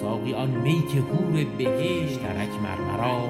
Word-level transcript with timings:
ساقی 0.00 0.34
آن 0.34 0.50
می 0.50 0.82
که 0.92 1.00
هور 1.00 1.44
بهشت 1.58 2.20
ترک 2.20 2.48
مرمرا 2.62 3.20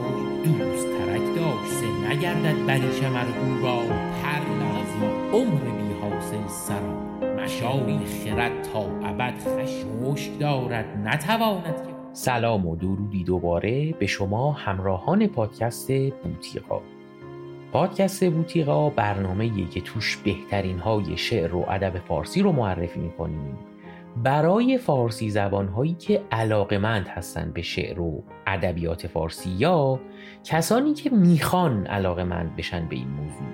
دوست 0.45 0.87
ترک 0.87 1.37
داشت 1.37 1.73
سه 1.73 2.08
نگردد 2.08 2.67
بریش 2.67 3.03
مرگو 3.03 3.67
را 3.67 3.77
هر 4.23 4.42
لحظه 4.61 5.07
عمر 5.33 5.61
بی 5.61 5.95
حاصل 6.03 6.47
سرا. 6.49 7.13
مشاری 7.37 7.99
خرد 7.99 8.62
تا 8.62 8.80
ابد 9.09 9.35
خشمشک 9.39 10.39
دارد 10.39 10.87
نتواند 11.05 11.77
که 11.77 11.93
سلام 12.12 12.67
و 12.67 12.77
درودی 12.77 13.25
دوباره 13.25 13.93
به 13.93 14.07
شما 14.07 14.53
همراهان 14.53 15.27
پادکست 15.27 15.93
بوتیقا. 15.93 16.81
پادکست 17.73 18.31
بوتیقا 18.31 18.91
برنامه 18.91 19.69
که 19.69 19.81
توش 19.81 20.17
بهترین 20.17 20.79
های 20.79 21.17
شعر 21.17 21.55
و 21.55 21.65
ادب 21.69 21.99
فارسی 21.99 22.43
رو 22.43 22.53
معرفی 22.53 23.01
می‌کنیم. 23.01 23.59
برای 24.17 24.79
فارسی 24.79 25.31
زبان 25.31 25.69
هایی 25.69 25.95
که 25.95 26.23
علاقمند 26.33 27.09
هستند 27.09 27.55
به 27.55 27.63
شعر 27.63 28.00
و 28.00 28.25
ادبیات 28.46 29.07
فارسی 29.07 29.50
یا 29.50 30.00
کسانی 30.45 30.95
که 30.95 31.11
می‌خوان 31.11 31.86
علاقمند 31.86 32.56
بشن 32.56 32.86
به 32.88 32.96
این 32.96 33.09
موضوع 33.09 33.46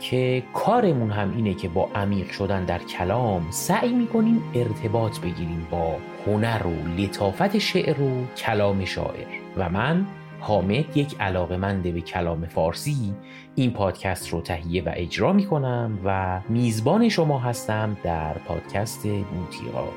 که 0.00 0.42
کارمون 0.54 1.10
هم 1.10 1.36
اینه 1.36 1.54
که 1.54 1.68
با 1.68 1.88
عمیق 1.94 2.30
شدن 2.30 2.64
در 2.64 2.78
کلام 2.78 3.46
سعی 3.50 3.92
می‌کنیم 3.92 4.42
ارتباط 4.54 5.18
بگیریم 5.20 5.66
با 5.70 5.96
هنر 6.26 6.66
و 6.66 7.00
لطافت 7.00 7.58
شعر 7.58 8.02
و 8.02 8.26
کلام 8.36 8.84
شاعر. 8.84 9.26
و 9.56 9.68
من 9.68 10.06
حامد 10.46 10.96
یک 10.96 11.16
علاقمنده 11.20 11.92
به 11.92 12.00
کلام 12.00 12.46
فارسی 12.46 13.14
این 13.54 13.70
پادکست 13.70 14.28
رو 14.28 14.40
تهیه 14.40 14.82
و 14.82 14.92
اجرا 14.94 15.32
می 15.32 15.46
کنم 15.46 15.98
و 16.04 16.40
میزبان 16.48 17.08
شما 17.08 17.38
هستم 17.38 17.96
در 18.04 18.32
پادکست 18.38 19.06
بوتیقا 19.06 19.88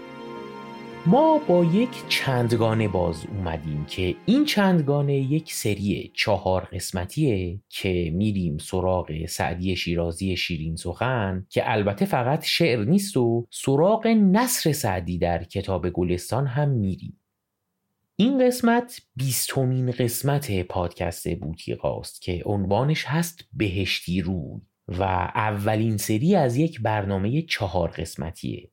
ما 1.05 1.41
با 1.47 1.63
یک 1.63 1.89
چندگانه 2.09 2.87
باز 2.87 3.25
اومدیم 3.37 3.85
که 3.85 4.15
این 4.25 4.45
چندگانه 4.45 5.13
یک 5.13 5.53
سری 5.53 6.11
چهار 6.15 6.67
قسمتیه 6.71 7.59
که 7.69 8.11
میریم 8.13 8.57
سراغ 8.57 9.25
سعدی 9.25 9.75
شیرازی 9.75 10.37
شیرین 10.37 10.75
سخن 10.75 11.45
که 11.49 11.71
البته 11.71 12.05
فقط 12.05 12.43
شعر 12.45 12.85
نیست 12.85 13.17
و 13.17 13.47
سراغ 13.51 14.07
نصر 14.07 14.71
سعدی 14.71 15.17
در 15.17 15.43
کتاب 15.43 15.89
گلستان 15.89 16.47
هم 16.47 16.69
میریم. 16.69 17.19
این 18.19 18.47
قسمت 18.47 19.01
بیستمین 19.15 19.91
قسمت 19.91 20.61
پادکست 20.61 21.35
بوتیقاست 21.35 22.21
که 22.21 22.41
عنوانش 22.45 23.05
هست 23.05 23.45
بهشتی 23.53 24.21
روی 24.21 24.61
و 24.87 25.03
اولین 25.35 25.97
سری 25.97 26.35
از 26.35 26.57
یک 26.57 26.81
برنامه 26.81 27.41
چهار 27.41 27.89
قسمتیه. 27.89 28.71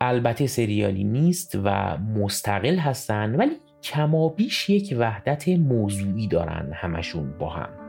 البته 0.00 0.46
سریالی 0.46 1.04
نیست 1.04 1.58
و 1.64 1.98
مستقل 1.98 2.76
هستن 2.76 3.34
ولی 3.34 3.56
کمابیش 3.82 4.70
یک 4.70 4.94
وحدت 4.98 5.48
موضوعی 5.48 6.28
دارن 6.28 6.72
همشون 6.74 7.38
با 7.38 7.50
هم. 7.50 7.83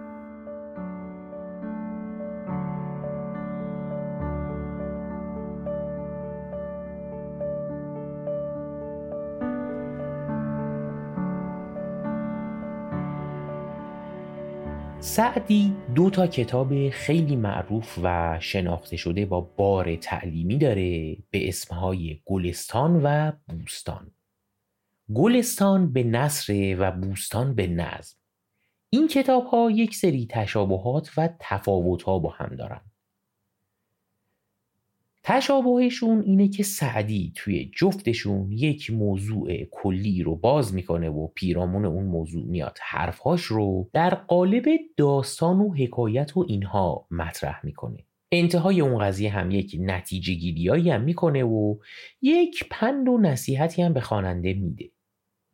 سعدی 15.15 15.73
دو 15.95 16.09
تا 16.09 16.27
کتاب 16.27 16.89
خیلی 16.89 17.35
معروف 17.35 17.99
و 18.03 18.37
شناخته 18.39 18.97
شده 18.97 19.25
با 19.25 19.41
بار 19.41 19.95
تعلیمی 19.95 20.57
داره 20.57 21.17
به 21.29 21.47
اسمهای 21.47 22.21
گلستان 22.25 23.01
و 23.03 23.31
بوستان. 23.47 24.11
گلستان 25.13 25.93
به 25.93 26.03
نصر 26.03 26.75
و 26.79 26.91
بوستان 26.91 27.55
به 27.55 27.67
نظم. 27.67 28.17
این 28.89 29.07
کتاب 29.07 29.45
ها 29.45 29.71
یک 29.71 29.95
سری 29.95 30.27
تشابهات 30.29 31.11
و 31.17 31.29
تفاوت 31.39 32.03
ها 32.03 32.19
با 32.19 32.29
هم 32.29 32.55
دارن. 32.55 32.81
تشابهشون 35.27 36.21
اینه 36.21 36.47
که 36.47 36.63
سعدی 36.63 37.33
توی 37.35 37.71
جفتشون 37.75 38.51
یک 38.51 38.91
موضوع 38.91 39.63
کلی 39.71 40.23
رو 40.23 40.35
باز 40.35 40.73
می‌کنه 40.73 41.09
و 41.09 41.27
پیرامون 41.27 41.85
اون 41.85 42.05
موضوع 42.05 42.45
میاد 42.45 42.77
حرفهاش 42.81 43.41
رو 43.41 43.89
در 43.93 44.15
قالب 44.15 44.65
داستان 44.97 45.59
و 45.59 45.73
حکایت 45.73 46.37
و 46.37 46.45
اینها 46.47 47.07
مطرح 47.11 47.65
می‌کنه. 47.65 47.97
انتهای 48.31 48.81
اون 48.81 48.99
قضیه 48.99 49.31
هم 49.31 49.51
یک 49.51 49.77
نتیجه 49.79 50.33
گیریایی 50.33 50.89
هم 50.89 51.01
می‌کنه 51.01 51.43
و 51.43 51.75
یک 52.21 52.65
پند 52.71 53.07
و 53.07 53.17
نصیحتی 53.17 53.81
هم 53.81 53.93
به 53.93 54.01
خواننده 54.01 54.53
میده. 54.53 54.91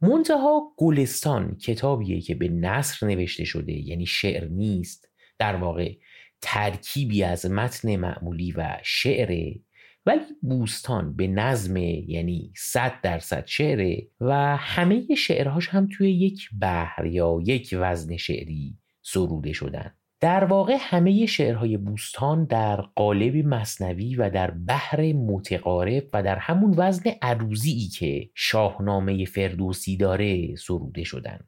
منتها 0.01 0.73
گلستان 0.77 1.57
کتابیه 1.57 2.21
که 2.21 2.35
به 2.35 2.49
نصر 2.49 3.07
نوشته 3.07 3.43
شده 3.43 3.73
یعنی 3.73 4.05
شعر 4.05 4.47
نیست 4.47 5.09
در 5.39 5.55
واقع 5.55 5.93
ترکیبی 6.41 7.24
از 7.24 7.46
متن 7.46 7.96
معمولی 7.96 8.52
و 8.52 8.78
شعره 8.84 9.59
ولی 10.06 10.22
بوستان 10.41 11.16
به 11.16 11.28
نظم 11.28 11.78
یعنی 11.78 12.53
صد 12.57 12.94
درصد 13.03 13.44
شعره 13.47 14.07
و 14.22 14.57
همه 14.57 15.16
شعرهاش 15.16 15.68
هم 15.68 15.88
توی 15.97 16.12
یک 16.12 16.50
بحر 16.62 17.06
یا 17.06 17.40
یک 17.46 17.75
وزن 17.80 18.18
شعری 18.18 18.78
سروده 19.01 19.53
شدن. 19.53 19.94
در 20.19 20.44
واقع 20.44 20.78
همه 20.80 21.25
شعرهای 21.25 21.78
بوستان 21.78 22.46
در 22.46 22.81
قالب 22.81 23.35
مصنوی 23.35 24.16
و 24.16 24.30
در 24.30 24.51
بحر 24.51 25.13
متقارب 25.13 26.03
و 26.13 26.24
در 26.24 26.35
همون 26.35 26.74
وزن 26.78 27.12
عروضی 27.22 27.88
که 27.88 28.30
شاهنامه 28.35 29.25
فردوسی 29.25 29.97
داره 29.97 30.56
سروده 30.56 31.03
شدن. 31.03 31.40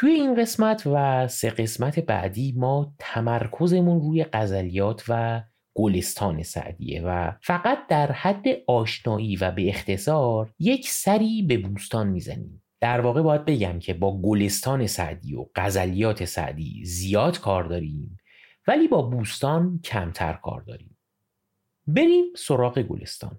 توی 0.00 0.10
این 0.10 0.34
قسمت 0.34 0.82
و 0.86 1.28
سه 1.28 1.50
قسمت 1.50 1.98
بعدی 1.98 2.54
ما 2.56 2.94
تمرکزمون 2.98 4.00
روی 4.00 4.24
غزلیات 4.24 5.04
و 5.08 5.42
گلستان 5.74 6.42
سعدیه 6.42 7.02
و 7.02 7.32
فقط 7.42 7.78
در 7.88 8.12
حد 8.12 8.44
آشنایی 8.66 9.36
و 9.36 9.50
به 9.50 9.68
اختصار 9.68 10.54
یک 10.58 10.88
سری 10.88 11.42
به 11.42 11.58
بوستان 11.58 12.08
می‌زنیم. 12.08 12.62
در 12.80 13.00
واقع 13.00 13.22
باید 13.22 13.44
بگم 13.44 13.78
که 13.78 13.94
با 13.94 14.20
گلستان 14.22 14.86
سعدی 14.86 15.34
و 15.34 15.46
غزلیات 15.54 16.24
سعدی 16.24 16.84
زیاد 16.84 17.40
کار 17.40 17.64
داریم 17.64 18.16
ولی 18.66 18.88
با 18.88 19.02
بوستان 19.02 19.80
کمتر 19.84 20.32
کار 20.32 20.60
داریم. 20.60 20.98
بریم 21.86 22.24
سراغ 22.36 22.78
گلستان. 22.78 23.38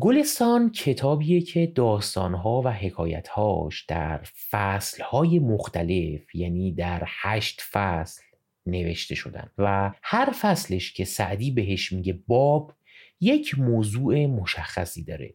گلستان 0.00 0.70
کتابیه 0.70 1.40
که 1.40 1.66
داستانها 1.66 2.62
و 2.64 2.68
حکایتهاش 2.68 3.84
در 3.84 4.22
فصلهای 4.50 5.38
مختلف 5.38 6.34
یعنی 6.34 6.72
در 6.72 7.02
هشت 7.06 7.62
فصل 7.70 8.22
نوشته 8.66 9.14
شدن 9.14 9.50
و 9.58 9.92
هر 10.02 10.32
فصلش 10.40 10.92
که 10.92 11.04
سعدی 11.04 11.50
بهش 11.50 11.92
میگه 11.92 12.12
باب 12.26 12.72
یک 13.20 13.58
موضوع 13.58 14.26
مشخصی 14.26 15.04
داره. 15.04 15.34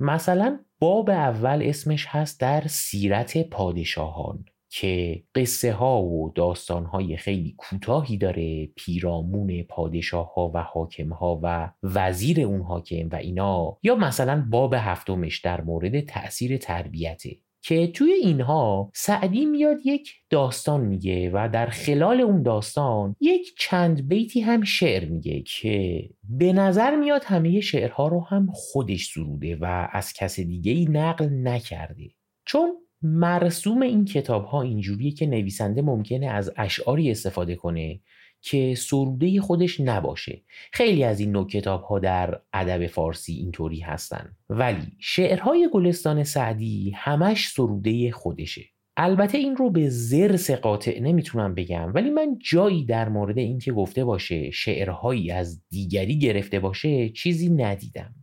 مثلا 0.00 0.60
باب 0.78 1.10
اول 1.10 1.62
اسمش 1.64 2.06
هست 2.06 2.40
در 2.40 2.66
سیرت 2.66 3.48
پادشاهان. 3.48 4.44
که 4.76 5.22
قصه 5.34 5.72
ها 5.72 6.02
و 6.02 6.32
داستان 6.34 6.84
های 6.84 7.16
خیلی 7.16 7.54
کوتاهی 7.58 8.16
داره 8.16 8.66
پیرامون 8.66 9.62
پادشاه 9.62 10.34
ها 10.34 10.50
و 10.54 10.62
حاکم 10.62 11.12
ها 11.12 11.40
و 11.42 11.70
وزیر 11.82 12.40
اون 12.40 12.60
حاکم 12.60 13.08
و 13.08 13.14
اینا 13.14 13.78
یا 13.82 13.94
مثلا 13.94 14.46
باب 14.50 14.74
هفتمش 14.78 15.40
در 15.40 15.60
مورد 15.60 16.00
تأثیر 16.00 16.56
تربیته 16.56 17.36
که 17.62 17.86
توی 17.86 18.12
اینها 18.12 18.90
سعدی 18.94 19.46
میاد 19.46 19.76
یک 19.84 20.12
داستان 20.30 20.80
میگه 20.80 21.30
و 21.30 21.48
در 21.52 21.66
خلال 21.66 22.20
اون 22.20 22.42
داستان 22.42 23.16
یک 23.20 23.54
چند 23.58 24.08
بیتی 24.08 24.40
هم 24.40 24.64
شعر 24.64 25.04
میگه 25.04 25.42
که 25.46 26.04
به 26.28 26.52
نظر 26.52 26.96
میاد 26.96 27.24
همه 27.24 27.60
شعرها 27.60 28.08
رو 28.08 28.20
هم 28.20 28.46
خودش 28.52 29.12
سروده 29.12 29.56
و 29.56 29.88
از 29.92 30.12
کس 30.12 30.40
دیگه 30.40 30.72
ای 30.72 30.84
نقل 30.84 31.28
نکرده. 31.32 32.10
چون 32.44 32.83
مرسوم 33.04 33.82
این 33.82 34.04
کتاب 34.04 34.44
ها 34.44 34.62
اینجوریه 34.62 35.10
که 35.10 35.26
نویسنده 35.26 35.82
ممکنه 35.82 36.26
از 36.26 36.52
اشعاری 36.56 37.10
استفاده 37.10 37.54
کنه 37.54 38.00
که 38.40 38.74
سروده 38.74 39.40
خودش 39.40 39.80
نباشه. 39.80 40.42
خیلی 40.72 41.04
از 41.04 41.20
این 41.20 41.32
نوع 41.32 41.46
کتاب 41.46 41.82
ها 41.82 41.98
در 41.98 42.40
ادب 42.52 42.86
فارسی 42.86 43.32
اینطوری 43.32 43.80
هستن. 43.80 44.36
ولی 44.48 44.92
شعرهای 44.98 45.68
گلستان 45.72 46.24
سعدی 46.24 46.90
همش 46.90 47.48
سروده 47.48 48.10
خودشه. 48.10 48.62
البته 48.96 49.38
این 49.38 49.56
رو 49.56 49.70
به 49.70 49.88
ضرس 49.88 50.50
قاطع 50.50 51.00
نمی‌تونم 51.00 51.54
بگم 51.54 51.92
ولی 51.94 52.10
من 52.10 52.38
جایی 52.38 52.84
در 52.84 53.08
مورد 53.08 53.38
اینکه 53.38 53.72
گفته 53.72 54.04
باشه 54.04 54.50
شعرهایی 54.50 55.30
از 55.30 55.62
دیگری 55.70 56.18
گرفته 56.18 56.60
باشه 56.60 57.08
چیزی 57.08 57.50
ندیدم. 57.50 58.14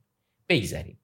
بگذریم 0.49 1.00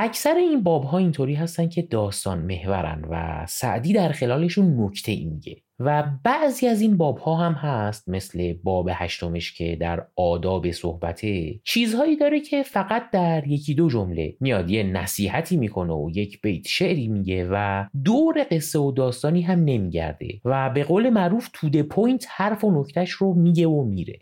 اکثر 0.00 0.34
این 0.34 0.62
باب 0.62 0.84
ها 0.84 0.98
اینطوری 0.98 1.34
هستن 1.34 1.68
که 1.68 1.82
داستان 1.82 2.38
محورن 2.38 3.04
و 3.10 3.46
سعدی 3.48 3.92
در 3.92 4.12
خلالشون 4.12 4.84
نکته 4.84 5.12
ای 5.12 5.24
میگه 5.24 5.56
و 5.78 6.04
بعضی 6.24 6.66
از 6.66 6.80
این 6.80 6.96
باب 6.96 7.18
ها 7.18 7.36
هم 7.36 7.52
هست 7.52 8.08
مثل 8.08 8.52
باب 8.52 8.88
هشتمش 8.92 9.52
که 9.52 9.76
در 9.80 10.06
آداب 10.16 10.70
صحبته. 10.70 11.60
چیزهایی 11.64 12.16
داره 12.16 12.40
که 12.40 12.62
فقط 12.62 13.10
در 13.10 13.46
یکی 13.46 13.74
دو 13.74 13.88
جمله 13.88 14.36
میاد 14.40 14.70
یه 14.70 14.82
نصیحتی 14.82 15.56
می‌کنه 15.56 15.92
و 15.92 16.10
یک 16.14 16.40
بیت 16.40 16.66
شعری 16.66 17.08
میگه 17.08 17.48
و 17.50 17.86
دور 18.04 18.46
قصه 18.50 18.78
و 18.78 18.92
داستانی 18.92 19.42
هم 19.42 19.58
نمیگرده 19.58 20.40
و 20.44 20.70
به 20.70 20.84
قول 20.84 21.10
معروف 21.10 21.48
to 21.52 21.64
the 21.64 21.82
point 21.82 22.26
حرف 22.30 22.64
و 22.64 22.80
نکتش 22.80 23.10
رو 23.10 23.34
میگه 23.34 23.66
و 23.66 23.84
میره. 23.84 24.18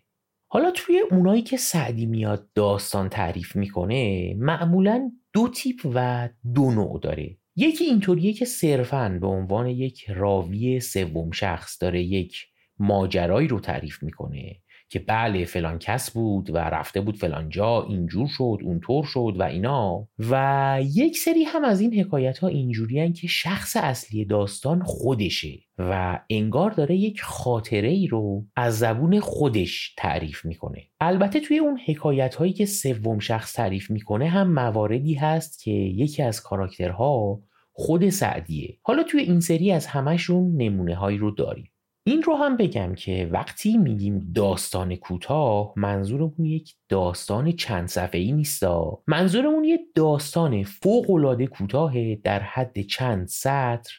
حالا 0.51 0.71
توی 0.71 1.03
اونایی 1.11 1.43
که 1.43 1.57
سعدی 1.57 2.07
میاد 2.07 2.49
داستان 2.55 3.09
تعریف 3.09 3.57
می‌کنه 3.57 4.35
معمولا 4.39 5.11
دو 5.37 5.49
تیپ 5.49 5.77
و 5.95 6.29
دو 6.55 6.71
نوع 6.71 7.01
داره. 7.01 7.37
یکی 7.57 7.85
اینطوریه 7.85 8.33
که 8.33 8.45
صرفا 8.45 9.19
به 9.21 9.27
عنوان 9.27 9.67
یک 9.67 10.05
راوی 10.09 10.81
سوم 10.81 11.31
شخص 11.31 11.83
داره 11.83 12.03
یک 12.03 12.47
ماجرایی 12.79 13.49
رو 13.49 13.61
تعریف 13.61 14.03
می‌کنه. 14.03 14.57
که 14.89 14.99
بله 14.99 15.45
فلان 15.45 15.79
کس 15.79 16.11
بود 16.11 16.51
و 16.51 16.57
رفته 16.57 17.01
بود 17.01 17.17
فلان 17.17 17.49
جا 17.49 17.83
اینجور 17.83 18.29
شد 18.29 18.59
اونطور 18.63 19.05
شد 19.05 19.35
و 19.39 19.43
اینا. 19.43 20.09
و 20.19 20.81
یک 20.95 21.19
سری 21.19 21.45
هم 21.45 21.65
از 21.65 21.81
این 21.81 22.01
حکایت 22.01 22.39
ها 22.39 22.49
اینجوری 22.49 23.13
که 23.13 23.27
شخص 23.27 23.77
اصلی 23.77 24.25
داستان 24.25 24.83
خودشه 24.83 25.59
و 25.79 26.21
انگار 26.31 26.71
داره 26.71 26.97
یک 26.97 27.21
خاطره 27.21 27.89
ای 27.89 28.07
رو 28.07 28.45
از 28.57 28.79
زبون 28.79 29.21
خودش 29.21 29.95
تعریف 29.99 30.45
می‌کنه. 30.45 30.83
البته 31.01 31.41
توی 31.41 31.59
اون 31.59 31.79
حکایت 31.87 32.35
هایی 32.35 32.53
که 32.53 32.67
سوم 32.67 33.19
شخص 33.19 33.53
تعریف 33.53 33.91
می‌کنه 33.91 34.29
هم 34.29 34.53
مواردی 34.53 35.15
هست 35.15 35.63
که 35.63 35.71
یکی 35.71 36.23
از 36.23 36.43
کاراکترها 36.43 37.41
خود 37.73 38.09
سعدیه. 38.09 38.79
حالا 38.83 39.03
توی 39.03 39.21
این 39.21 39.41
سری 39.41 39.73
از 39.73 39.87
همشون 39.87 40.57
نمونه 40.57 40.95
هایی 40.95 41.19
رو 41.19 41.31
داریم. 41.31 41.71
این 42.09 42.23
رو 42.23 42.37
هم 42.37 42.57
بگم 42.57 42.95
که 42.95 43.29
وقتی 43.33 43.77
میگیم 43.77 44.33
داستان 44.35 44.97
کوتاه 44.97 45.73
منظورمون 45.77 46.45
یک 46.45 46.75
داستان 46.89 47.53
چند 47.53 47.89
صفحه 47.89 48.21
ای 48.21 48.33
نیستا. 48.33 49.03
منظورمون 49.07 49.65
یک 49.65 49.81
داستان 49.95 50.63
فوق 50.63 51.11
العاده 51.11 51.47
کوتاه 51.47 52.15
در 52.15 52.41
حد 52.41 52.81
چند 52.81 53.29
سطر 53.29 53.93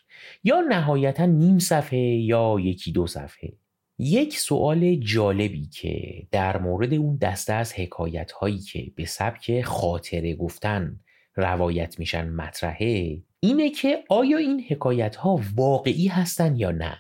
یا 0.44 0.62
نهایتا 0.69 1.25
نیم 1.25 1.59
صفحه 1.59 2.00
یا 2.00 2.56
یکی 2.59 2.92
دو 2.92 3.07
صفحه. 3.07 3.54
یک 4.00 4.38
سوال 4.38 4.95
جالبی 4.95 5.65
که 5.65 6.27
در 6.31 6.57
مورد 6.57 6.94
اون 6.94 7.18
دسته 7.18 7.54
از 7.54 7.74
حکایت 7.74 8.31
هایی 8.31 8.59
که 8.59 8.92
به 8.95 9.06
سبک 9.06 9.62
خاطره 9.62 10.36
گفتن 10.36 11.00
روایت 11.36 12.00
میشن 12.00 12.30
مطرحه 12.30 13.21
اینه 13.39 13.69
که 13.69 14.04
آیا 14.09 14.38
این 14.38 14.63
حکایت 14.69 15.15
ها 15.15 15.39
واقعی 15.56 16.07
هستن 16.07 16.56
یا 16.56 16.71
نه؟ 16.71 16.98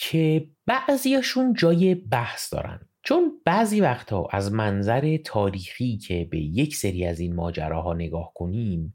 که 0.00 0.50
بعضیاشون 0.66 1.54
جای 1.54 1.94
بحث 1.94 2.52
دارن. 2.54 2.80
چون 3.02 3.40
بعضی 3.44 3.80
وقتها 3.80 4.28
از 4.32 4.52
منظر 4.52 5.16
تاریخی 5.16 5.98
که 5.98 6.28
به 6.30 6.38
یک 6.38 6.76
سری 6.76 7.06
از 7.06 7.20
این 7.20 7.34
ماجراها 7.34 7.94
نگاه 7.94 8.32
کنیم 8.34 8.94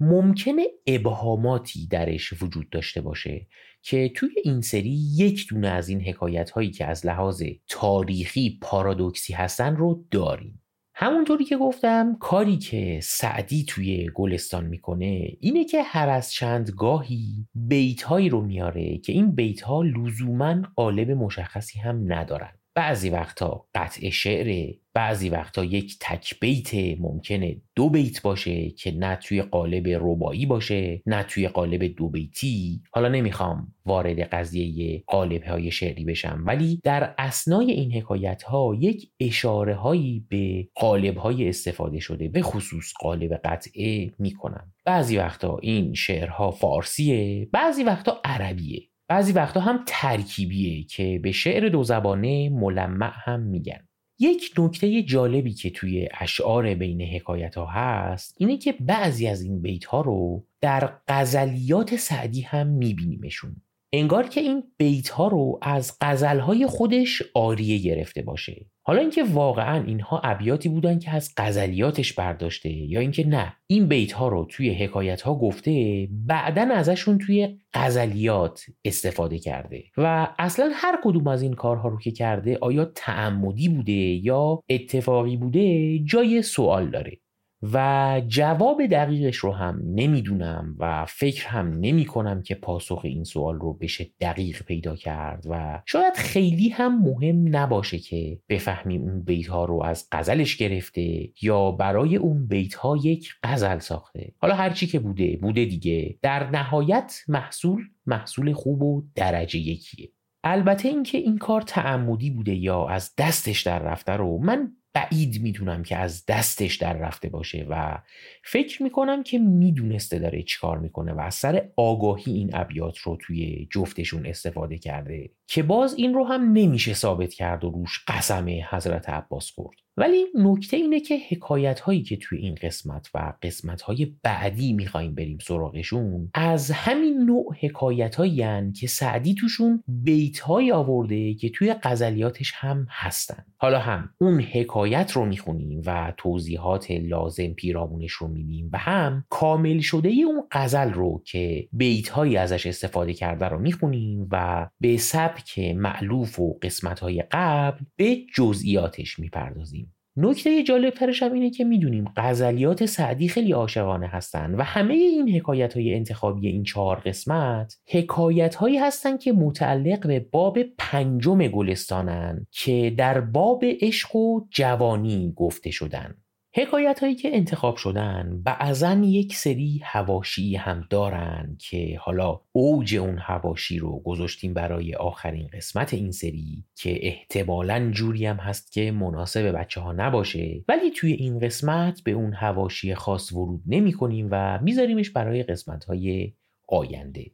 ممکنه 0.00 0.66
ابهاماتی 0.86 1.86
درش 1.86 2.42
وجود 2.42 2.70
داشته 2.70 3.00
باشه 3.00 3.46
که 3.82 4.08
توی 4.08 4.34
این 4.44 4.60
سری 4.60 4.90
یک 5.16 5.46
دونه 5.48 5.68
از 5.68 5.88
این 5.88 6.00
حکایت 6.00 6.50
هایی 6.50 6.70
که 6.70 6.86
از 6.86 7.06
لحاظ 7.06 7.42
تاریخی 7.68 8.58
پارادوکسی 8.62 9.32
هستن 9.32 9.76
رو 9.76 10.04
داریم. 10.10 10.61
همونطوری 10.94 11.44
که 11.44 11.56
گفتم 11.56 12.16
کاری 12.20 12.58
که 12.58 13.00
سعدی 13.02 13.64
توی 13.68 14.10
گلستان 14.14 14.66
می‌کنه 14.66 15.36
اینه 15.40 15.64
که 15.64 15.82
هر 15.82 16.08
از 16.08 16.32
چند 16.32 16.70
گاهی 16.70 17.48
بیت 17.54 18.02
هایی 18.02 18.28
رو 18.28 18.40
میاره 18.40 18.98
که 18.98 19.12
این 19.12 19.34
بیت 19.34 19.60
ها 19.60 19.82
لزوما 19.82 20.62
قالب 20.76 21.10
مشخصی 21.10 21.78
هم 21.78 22.12
ندارن. 22.12 22.61
بعضی 22.74 23.10
وقتا 23.10 23.66
قطع 23.74 24.10
شعره 24.10 24.74
بعضی 24.94 25.28
وقتا 25.28 25.64
یک 25.64 25.96
تک 26.00 26.40
بیت 26.40 27.00
ممکنه 27.00 27.56
دو 27.76 27.88
بیت 27.88 28.22
باشه 28.22 28.70
که 28.70 28.90
نه 28.90 29.16
توی 29.16 29.42
قالب 29.42 29.88
ربایی 29.88 30.46
باشه 30.46 31.02
نه 31.06 31.22
توی 31.22 31.48
قالب 31.48 31.96
دو 31.96 32.08
بیتی. 32.08 32.82
حالا 32.92 33.08
نمی‌خوام 33.08 33.74
وارد 33.86 34.20
قضیه 34.20 35.04
قالب 35.06 35.42
های 35.44 35.70
شعری 35.70 36.04
بشم 36.04 36.44
ولی 36.46 36.80
در 36.84 37.14
اسنای 37.18 37.70
این 37.70 37.92
حکایت 37.92 38.42
ها 38.42 38.76
یک 38.80 39.10
اشاره 39.20 39.74
هایی 39.74 40.26
به 40.28 40.68
قالب 40.74 41.16
های 41.16 41.48
استفاده 41.48 42.00
شده 42.00 42.28
به 42.28 42.42
خصوص 42.42 42.92
قالب 43.00 43.34
قطعه 43.44 44.10
می‌کنم. 44.18 44.72
بعضی 44.84 45.16
وقتا 45.16 45.58
این 45.62 45.94
شعرها 45.94 46.50
فارسیه 46.50 47.48
بعضی 47.52 47.82
وقتا 47.84 48.20
عربیه. 48.24 48.91
بعضی 49.12 49.32
وقتا 49.32 49.60
هم 49.60 49.84
ترکیبیه 49.86 50.84
که 50.84 51.20
به 51.22 51.32
شعر 51.32 51.68
دو 51.68 51.82
زبانه 51.82 52.48
ملمع 52.48 53.12
هم 53.14 53.40
میگن. 53.40 53.88
یک 54.18 54.54
نکته 54.58 55.02
جالبی 55.02 55.52
که 55.52 55.70
توی 55.70 56.08
اشعار 56.20 56.74
بین 56.74 57.02
حکایت 57.02 57.54
ها 57.54 57.66
هست 57.66 58.34
اینه 58.38 58.58
که 58.58 58.74
بعضی 58.80 59.26
از 59.26 59.42
این 59.42 59.62
بیت 59.62 59.84
ها 59.84 60.00
رو 60.00 60.46
در 60.60 60.92
غزلیات 61.08 61.96
سعدی 61.96 62.40
هم 62.40 62.66
میبینیمشون. 62.66 63.56
انگار 63.94 64.28
که 64.28 64.40
این 64.40 64.62
بیت 64.76 65.08
ها 65.08 65.28
رو 65.28 65.58
از 65.62 65.96
غزل 66.00 66.38
های 66.38 66.66
خودش 66.66 67.22
آریه 67.34 67.78
گرفته 67.78 68.22
باشه. 68.22 68.66
حالا 68.84 69.00
اینکه 69.00 69.24
واقعا 69.24 69.84
اینها 69.84 70.20
ابیاتی 70.24 70.68
بودن 70.68 70.98
که 70.98 71.10
از 71.10 71.32
غزلیاتش 71.36 72.12
برداشته 72.12 72.70
یا 72.70 73.00
اینکه 73.00 73.26
نه 73.26 73.56
این 73.66 73.88
بیت 73.88 74.12
ها 74.12 74.28
رو 74.28 74.46
توی 74.50 74.74
حکایت 74.74 75.22
ها 75.22 75.34
گفته 75.34 76.08
بعدا 76.10 76.62
ازشون 76.62 77.18
توی 77.18 77.58
غزلیات 77.74 78.64
استفاده 78.84 79.38
کرده. 79.38 79.84
و 79.96 80.28
اصلا 80.38 80.70
هر 80.74 80.98
کدوم 81.04 81.28
از 81.28 81.42
این 81.42 81.52
کارها 81.52 81.88
رو 81.88 81.98
که 81.98 82.10
کرده 82.10 82.58
آیا 82.60 82.84
تعمدی 82.84 83.68
بوده 83.68 83.92
یا 83.92 84.62
اتفاقی 84.68 85.36
بوده 85.36 85.98
جای 85.98 86.42
سوال 86.42 86.90
داره. 86.90 87.21
و 87.62 88.22
جواب 88.28 88.86
دقیقش 88.86 89.36
رو 89.36 89.52
هم 89.52 89.82
نمی‌دونم 89.84 90.76
و 90.78 91.04
فکر 91.04 91.46
هم 91.46 91.68
نمی 91.68 92.04
کنم 92.04 92.42
که 92.42 92.54
پاسخ 92.54 93.00
این 93.04 93.24
سوال 93.24 93.58
رو 93.58 93.74
بشه 93.74 94.10
دقیق 94.20 94.62
پیدا 94.62 94.96
کرد 94.96 95.44
و 95.50 95.82
شاید 95.86 96.14
خیلی 96.14 96.68
هم 96.68 97.02
مهم 97.02 97.56
نباشه 97.56 97.98
که 97.98 98.38
بفهمیم 98.48 99.02
اون 99.02 99.22
بیت 99.22 99.46
ها 99.46 99.64
رو 99.64 99.82
از 99.82 100.08
غزلش 100.12 100.56
گرفته 100.56 101.28
یا 101.42 101.70
برای 101.70 102.16
اون 102.16 102.46
بیت 102.46 102.74
ها 102.74 102.96
یک 102.96 103.34
غزل 103.42 103.78
ساخته. 103.78 104.32
حالا 104.38 104.54
هرچی 104.54 104.86
که 104.86 104.98
بوده 104.98 105.36
بوده 105.36 105.64
دیگه. 105.64 106.18
در 106.22 106.50
نهایت 106.50 107.20
محصول 107.28 107.82
محصول 108.06 108.52
خوب 108.52 108.82
و 108.82 109.02
درجه 109.14 109.58
یکیه. 109.58 110.08
البته 110.44 110.88
اینکه 110.88 111.18
این 111.18 111.38
کار 111.38 111.62
تعمدی 111.62 112.30
بوده 112.30 112.54
یا 112.54 112.88
از 112.88 113.14
دستش 113.18 113.62
در 113.62 113.78
رفته 113.78 114.12
رو 114.12 114.38
من 114.38 114.72
بعید 114.94 115.42
می‌دونم 115.42 115.82
که 115.82 115.96
از 115.96 116.26
دستش 116.26 116.76
در 116.76 116.92
رفته 116.92 117.28
باشه 117.28 117.66
و 117.70 117.98
فکر 118.44 118.82
می‌کنم 118.82 119.22
که 119.22 119.38
می‌دونسته 119.38 120.18
داره 120.18 120.42
چیکار 120.42 120.78
می‌کنه 120.78 121.12
و 121.12 121.20
از 121.20 121.34
سر 121.34 121.68
آگاهی 121.76 122.32
این 122.32 122.50
ابیات 122.52 122.98
رو 122.98 123.18
توی 123.20 123.68
جفتشون 123.70 124.26
استفاده 124.26 124.78
کرده. 124.78 125.30
که 125.52 125.62
باز 125.62 125.94
این 125.94 126.14
رو 126.14 126.24
هم 126.24 126.52
نمیشه 126.52 126.94
ثابت 126.94 127.34
کرد 127.34 127.64
و 127.64 127.70
روش 127.70 128.04
قسم 128.08 128.46
حضرت 128.70 129.08
عباس 129.08 129.50
خورد. 129.50 129.76
ولی 129.96 130.24
نکته 130.34 130.76
اینه 130.76 131.00
که 131.00 131.18
حکایت 131.30 131.80
هایی 131.80 132.02
که 132.02 132.16
توی 132.16 132.38
این 132.38 132.54
قسمت 132.62 133.10
و 133.14 133.32
قسمت 133.42 133.82
های 133.82 134.16
بعدی 134.22 134.72
می‌خوایم 134.72 135.14
بریم 135.14 135.38
سراغشون 135.38 136.30
از 136.34 136.70
همین 136.70 137.18
نوع 137.18 137.56
حکایت 137.60 138.14
هایی 138.14 138.72
که 138.72 138.86
سعدی 138.86 139.34
توشون 139.34 139.84
بیت 139.88 140.38
های 140.38 140.72
آورده 140.72 141.34
که 141.34 141.48
توی 141.48 141.74
غزلیاتش 141.82 142.52
هم 142.54 142.86
هستن. 142.90 143.44
حالا 143.56 143.78
هم 143.78 144.10
اون 144.20 144.40
حکایت 144.40 145.12
رو 145.12 145.26
می‌خونیم 145.26 145.82
و 145.86 146.12
توضیحات 146.16 146.90
لازم 146.90 147.48
پیرامونش 147.48 148.12
رو 148.12 148.28
می‌بینیم 148.28 148.70
و 148.72 148.78
هم 148.78 149.24
کامل 149.28 149.80
شده 149.80 150.08
اون 150.08 150.42
غزل 150.50 150.90
رو 150.92 151.22
که 151.26 151.68
بیت 151.72 152.08
هایی 152.08 152.36
ازش 152.36 152.66
استفاده 152.66 153.14
کرده 153.14 153.46
رو 153.46 153.58
می‌خونیم 153.58 154.28
و 154.30 154.68
به 154.80 154.96
سبک 154.96 155.41
معلوف 155.58 156.40
و 156.40 156.58
قسمت 156.62 157.00
های 157.00 157.24
قبل 157.30 157.84
به 157.96 158.16
جزئیاتش 158.34 159.18
می‌پردازیم. 159.18 159.94
نکته 160.16 160.62
جالب 160.62 160.94
هم 161.22 161.32
اینه 161.32 161.50
که 161.50 161.64
می‌دونیم 161.64 162.04
غزلیات 162.16 162.86
سعدی 162.86 163.28
خیلی 163.28 163.52
عاشقانه 163.52 164.06
هستن 164.06 164.54
و 164.54 164.62
همه 164.62 164.94
این 164.94 165.30
حکایت 165.30 165.74
های 165.74 165.94
انتخابی 165.94 166.48
این 166.48 166.62
چهار 166.62 166.96
قسمت 166.96 167.78
حکایت 167.88 168.54
هایی 168.54 168.78
هستن 168.78 169.16
که 169.18 169.32
متعلق 169.32 170.06
به 170.06 170.20
باب 170.20 170.58
پنجم 170.78 171.46
گلستانن 171.46 172.46
که 172.50 172.94
در 172.96 173.20
باب 173.20 173.64
عشق 173.64 174.16
و 174.16 174.40
جوانی 174.50 175.32
گفته 175.36 175.70
شدن. 175.70 176.21
حکایت 176.54 177.00
هایی 177.00 177.14
که 177.14 177.36
انتخاب 177.36 177.76
شدن 177.76 178.42
بعضا 178.44 178.92
یک 178.92 179.36
سری 179.36 179.80
هواشی 179.84 180.56
هم 180.56 180.86
دارن 180.90 181.56
که 181.58 181.98
حالا 182.00 182.40
اوج 182.52 182.96
اون 182.96 183.18
هواشی 183.18 183.78
رو 183.78 183.98
گذاشتیم 183.98 184.54
برای 184.54 184.94
آخرین 184.94 185.48
قسمت 185.52 185.94
این 185.94 186.10
سری 186.10 186.64
که 186.74 187.06
احتمالا 187.06 187.90
جوری 187.90 188.26
هم 188.26 188.36
هست 188.36 188.72
که 188.72 188.92
مناسب 188.92 189.52
بچه 189.58 189.80
ها 189.80 189.92
نباشه. 189.92 190.64
ولی 190.68 190.90
توی 190.90 191.12
این 191.12 191.38
قسمت 191.38 192.00
به 192.04 192.10
اون 192.10 192.32
هواشی 192.32 192.94
خاص 192.94 193.32
ورود 193.32 193.62
نمی 193.66 193.92
کنیم 193.92 194.28
و 194.30 194.58
میذاریمش 194.62 195.10
برای 195.10 195.42
قسمت 195.42 195.84
های 195.84 196.32
آینده. 196.68 197.30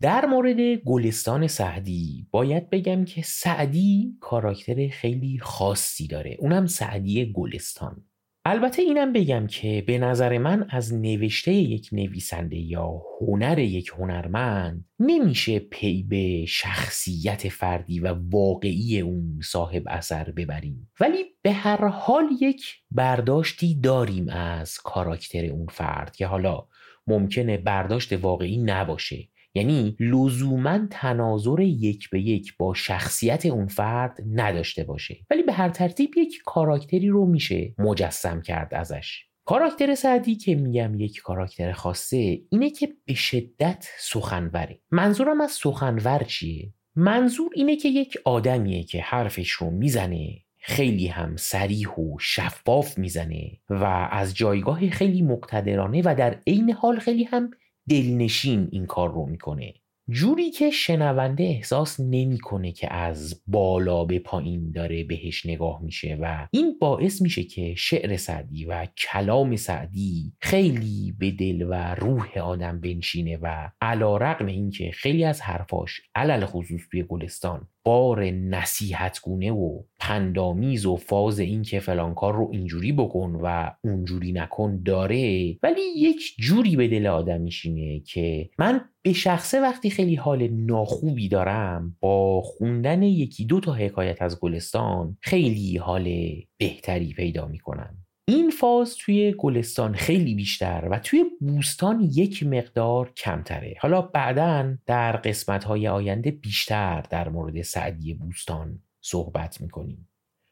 در 0.00 0.26
مورد 0.26 0.60
گلستان 0.60 1.46
سعدی 1.46 2.26
باید 2.30 2.70
بگم 2.70 3.04
که 3.04 3.22
سعدی 3.22 4.16
کاراکتر 4.20 4.88
خیلی 4.88 5.38
خاصی 5.38 6.06
داره. 6.06 6.36
اونم 6.38 6.66
سعدی 6.66 7.32
گلستان. 7.32 8.04
البته 8.46 8.82
اینم 8.82 9.12
بگم 9.12 9.46
که 9.46 9.84
به 9.86 9.98
نظر 9.98 10.38
من 10.38 10.66
از 10.70 10.94
نوشته 10.94 11.52
یک 11.52 11.88
نویسنده 11.92 12.56
یا 12.56 13.02
هنر 13.20 13.58
یک 13.58 13.92
هنرمند 13.98 14.84
نمیشه 14.98 15.58
پی 15.58 16.02
به 16.02 16.44
شخصیت 16.46 17.48
فردی 17.48 18.00
و 18.00 18.14
واقعی 18.30 19.00
اون 19.00 19.40
صاحب 19.44 19.82
اثر 19.86 20.30
ببریم. 20.30 20.90
ولی 21.00 21.24
به 21.42 21.52
هر 21.52 21.86
حال 21.86 22.24
یک 22.40 22.74
برداشتی 22.90 23.80
داریم 23.80 24.28
از 24.28 24.78
کاراکتر 24.78 25.44
اون 25.44 25.66
فرد 25.66 26.16
که 26.16 26.26
حالا 26.26 26.66
ممکنه 27.06 27.56
برداشت 27.56 28.12
واقعی 28.12 28.58
نباشه. 28.58 29.28
یعنی 29.54 29.96
لزوما 30.00 30.78
تناظر 30.90 31.60
یک 31.60 32.10
به 32.10 32.20
یک 32.20 32.56
با 32.56 32.74
شخصیت 32.74 33.46
اون 33.46 33.66
فرد 33.66 34.18
نداشته 34.32 34.84
باشه. 34.84 35.16
ولی 35.30 35.42
به 35.42 35.52
هر 35.52 35.68
ترتیب 35.68 36.10
یک 36.16 36.42
کاراکتری 36.46 37.08
رو 37.08 37.26
میشه 37.26 37.74
مجسم 37.78 38.40
کرد 38.40 38.74
ازش. 38.74 39.24
کاراکتر 39.44 39.94
سعدی 39.94 40.34
که 40.34 40.54
میگم 40.54 41.00
یک 41.00 41.20
کاراکتر 41.20 41.72
خاصه 41.72 42.40
اینه 42.50 42.70
که 42.70 42.88
به 43.04 43.14
شدت 43.14 43.88
سخنوره. 43.98 44.80
منظورم 44.90 45.40
از 45.40 45.50
سخنور 45.50 46.18
چیه؟ 46.18 46.72
منظور 46.96 47.50
اینه 47.54 47.76
که 47.76 47.88
یک 47.88 48.18
آدمیه 48.24 48.84
که 48.84 49.00
حرفش 49.00 49.50
رو 49.50 49.70
می‌زنه 49.70 50.28
خیلی 50.58 51.06
هم 51.06 51.36
سریح 51.36 51.88
و 51.88 52.18
شفاف 52.20 52.98
می‌زنه 52.98 53.50
و 53.70 54.08
از 54.10 54.36
جایگاه 54.36 54.90
خیلی 54.90 55.22
مقتدرانه 55.22 56.02
و 56.04 56.14
در 56.18 56.38
عین 56.46 56.72
حال 56.72 56.98
خیلی 56.98 57.24
هم 57.24 57.50
دلنشین 57.88 58.68
این 58.72 58.86
کار 58.86 59.12
رو 59.12 59.26
می‌کنه. 59.26 59.74
جوری 60.10 60.50
که 60.50 60.70
شنونده 60.70 61.44
احساس 61.44 62.00
نمی‌کنه 62.00 62.72
که 62.72 62.92
از 62.92 63.42
بالا 63.46 64.04
به 64.04 64.18
پایین 64.18 64.72
داره 64.72 65.04
بهش 65.04 65.46
نگاه 65.46 65.82
میشه 65.82 66.18
و 66.20 66.48
این 66.50 66.78
باعث 66.80 67.22
میشه 67.22 67.44
که 67.44 67.74
شعر 67.74 68.16
سعدی 68.16 68.64
و 68.64 68.86
کلام 68.86 69.56
سعدی 69.56 70.32
خیلی 70.40 71.14
به 71.18 71.30
دل 71.30 71.66
و 71.68 71.94
روح 71.94 72.38
آدم 72.38 72.80
بنشینه 72.80 73.38
و 73.42 73.70
علا 73.80 74.16
رقم 74.16 74.46
اینکه 74.46 74.90
خیلی 74.90 75.24
از 75.24 75.40
حرفاش 75.40 76.00
علل 76.14 76.44
خصوص 76.46 76.80
توی 76.90 77.02
گلستان 77.02 77.68
بار 77.84 78.24
نصیحتگونه 78.24 79.52
و 79.52 79.82
پندامیز 80.04 80.86
و 80.86 80.96
فاز 80.96 81.38
این 81.38 81.62
که 81.62 81.80
فلان 81.80 82.14
کار 82.14 82.34
رو 82.34 82.48
اینجوری 82.52 82.92
بکن 82.92 83.38
و 83.42 83.70
اونجوری 83.84 84.32
نکن 84.32 84.82
داره 84.82 85.56
ولی 85.62 85.80
یک 85.96 86.34
جوری 86.38 86.76
به 86.76 86.88
دل 86.88 87.06
آدم 87.06 87.40
میشینه 87.40 88.00
که 88.00 88.50
من 88.58 88.80
به 89.02 89.12
شخصه 89.12 89.60
وقتی 89.60 89.90
خیلی 89.90 90.14
حال 90.14 90.48
ناخوبی 90.48 91.28
دارم 91.28 91.96
با 92.00 92.42
خوندن 92.42 93.02
یکی 93.02 93.44
دو 93.44 93.60
تا 93.60 93.72
حکایت 93.72 94.22
از 94.22 94.40
گلستان 94.40 95.16
خیلی 95.20 95.76
حال 95.76 96.32
بهتری 96.58 97.12
پیدا 97.12 97.46
می‌کنم. 97.46 97.96
این 98.28 98.50
فاز 98.50 98.96
توی 98.96 99.34
گلستان 99.38 99.94
خیلی 99.94 100.34
بیشتر 100.34 100.88
و 100.90 100.98
توی 100.98 101.24
بوستان 101.40 102.00
یک 102.12 102.42
مقدار 102.42 103.12
کمتره. 103.16 103.74
حالا 103.80 104.02
بعدا 104.02 104.76
در 104.86 105.16
قسمت 105.16 105.64
های 105.64 105.88
آینده 105.88 106.30
بیشتر 106.30 107.00
در 107.10 107.28
مورد 107.28 107.62
سعدی 107.62 108.14
بوستان 108.14 108.78
صحبت 109.04 109.60
می‌کنیم. 109.60 110.08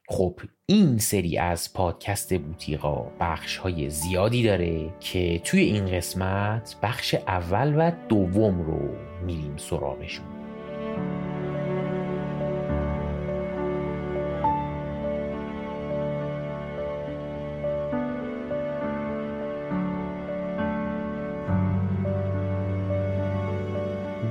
خب 0.09 0.39
این 0.65 0.97
سری 0.97 1.37
از 1.37 1.73
پادکست 1.73 2.33
بوتیقا 2.37 3.11
بخش 3.19 3.57
های 3.57 3.89
زیادی 3.89 4.43
داره 4.43 4.93
که 4.99 5.41
توی 5.43 5.61
این 5.61 5.85
قسمت 5.85 6.75
بخش 6.83 7.15
اول 7.15 7.73
و 7.77 7.91
دوم 8.09 8.61
رو 8.61 8.95
میریم 9.25 9.57
سراغشون. 9.57 10.25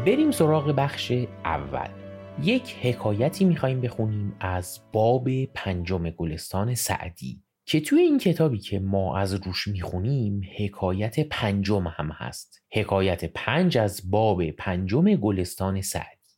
بریم 0.06 0.30
سراغ 0.30 0.74
بخش 0.76 1.12
اول. 1.44 2.01
یک 2.40 2.76
حکایتی 2.80 3.44
میخواییم 3.44 3.80
بخونیم 3.80 4.36
از 4.40 4.80
باب 4.92 5.44
پنجم 5.44 6.10
گلستان 6.10 6.74
سعدی 6.74 7.42
که 7.64 7.80
توی 7.80 8.00
این 8.00 8.18
کتابی 8.18 8.58
که 8.58 8.78
ما 8.78 9.18
از 9.18 9.34
روش 9.34 9.68
می‌خونیم 9.68 10.40
حکایت 10.58 11.20
پنجم 11.20 11.86
هم 11.86 12.10
هست. 12.10 12.62
حکایت 12.72 13.24
پنج 13.24 13.78
از 13.78 14.10
باب 14.10 14.50
پنجم 14.50 15.14
گلستان 15.14 15.80
سعدی. 15.80 16.30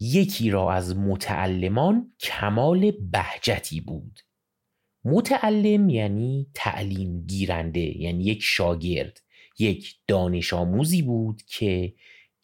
یکی 0.00 0.50
را 0.50 0.72
از 0.72 0.96
متعلمان 0.96 2.12
کمال 2.20 2.90
بهجتی 2.90 3.80
بود. 3.80 4.20
متعلم 5.04 5.88
یعنی 5.88 6.46
تعلیم 6.54 7.26
گیرنده 7.26 7.98
یعنی 7.98 8.24
یک 8.24 8.42
شاگرد 8.42 9.20
یک 9.58 9.94
دانش 10.06 10.52
آموزی 10.52 11.02
بود 11.02 11.42
که 11.42 11.94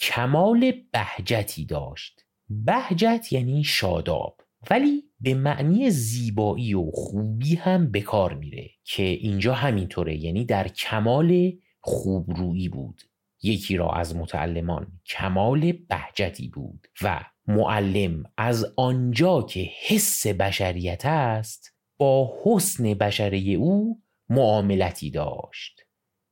کمال 0.00 0.72
بهجتی 0.92 1.64
داشت. 1.64 2.25
بهجت 2.48 3.32
یعنی 3.32 3.64
شاداب. 3.64 4.40
ولی 4.70 5.02
به 5.20 5.34
معنی 5.34 5.90
زیبایی 5.90 6.74
و 6.74 6.90
خوبی 6.90 7.54
هم 7.54 7.90
به 7.90 8.00
کار 8.00 8.34
میره 8.34 8.70
که 8.84 9.02
اینجا 9.02 9.54
همینطوره 9.54 10.16
یعنی 10.16 10.44
در 10.44 10.68
کمال 10.68 11.52
خوبرویی 11.80 12.68
بود. 12.68 13.02
یکی 13.42 13.76
را 13.76 13.90
از 13.90 14.16
متعلمان 14.16 15.00
کمال 15.06 15.72
بهجتی 15.72 16.48
بود 16.48 16.86
و 17.02 17.20
معلم 17.46 18.22
از 18.36 18.66
آنجا 18.76 19.42
که 19.42 19.70
حس 19.86 20.26
بشریت 20.26 21.06
است 21.06 21.74
با 21.98 22.34
حسن 22.44 22.94
بشره 22.94 23.38
او 23.38 24.02
معاملتی 24.28 25.10
داشت. 25.10 25.85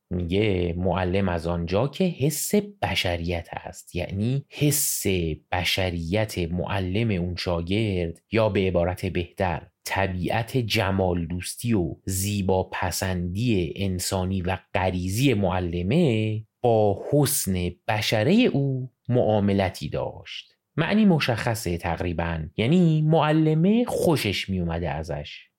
میگه 0.09 0.73
معلم 0.77 1.29
از 1.29 1.47
آنجا 1.47 1.87
که 1.87 2.03
حس 2.03 2.55
بشریت 2.55 3.47
هست 3.51 3.95
یعنی 3.95 4.45
حس 4.49 5.03
بشریت 5.51 6.37
معلم 6.37 7.21
اون 7.21 7.35
شاگرد 7.35 8.21
یا 8.31 8.49
به 8.49 8.59
عبارت 8.59 9.05
بهتر 9.05 9.67
طبیعت 9.85 10.57
جمال 10.57 11.25
دوستی 11.25 11.73
و 11.73 11.95
زیبا 12.05 12.63
پسندی 12.63 13.73
انسانی 13.75 14.41
و 14.41 14.57
غریزی 14.73 15.33
معلمه 15.33 16.43
با 16.61 17.03
حسن 17.11 17.71
بشره 17.87 18.33
او 18.33 18.91
معاملتی 19.09 19.89
داشت. 19.89 20.55
معنی 20.77 21.05
مشخصه 21.05 21.77
تقریبا. 21.77 22.39
یعنی 22.57 23.01
معلمه 23.01 23.85
خوشش 23.85 24.49
می 24.49 24.59
اومده 24.59 24.89
ازش. 24.89 25.49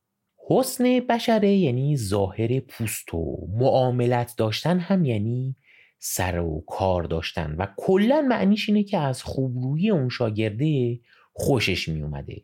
حسن 0.49 1.01
بشره 1.01 1.53
یعنی 1.53 1.97
ظاهر 1.97 2.61
پوست 2.61 3.15
و 3.15 3.49
معاملت 3.53 4.35
داشتن 4.39 4.79
هم 4.79 5.05
یعنی 5.05 5.57
سر 5.99 6.39
و 6.39 6.65
کار 6.67 7.03
داشتن 7.03 7.55
و 7.59 7.67
کلا 7.77 8.27
معنیش 8.29 8.69
اینه 8.69 8.83
که 8.83 8.99
از 8.99 9.23
خوبرویی 9.23 9.91
اون 9.91 10.09
شاگرده 10.09 11.01
خوشش 11.33 11.89
می 11.89 12.03
اومده 12.03 12.43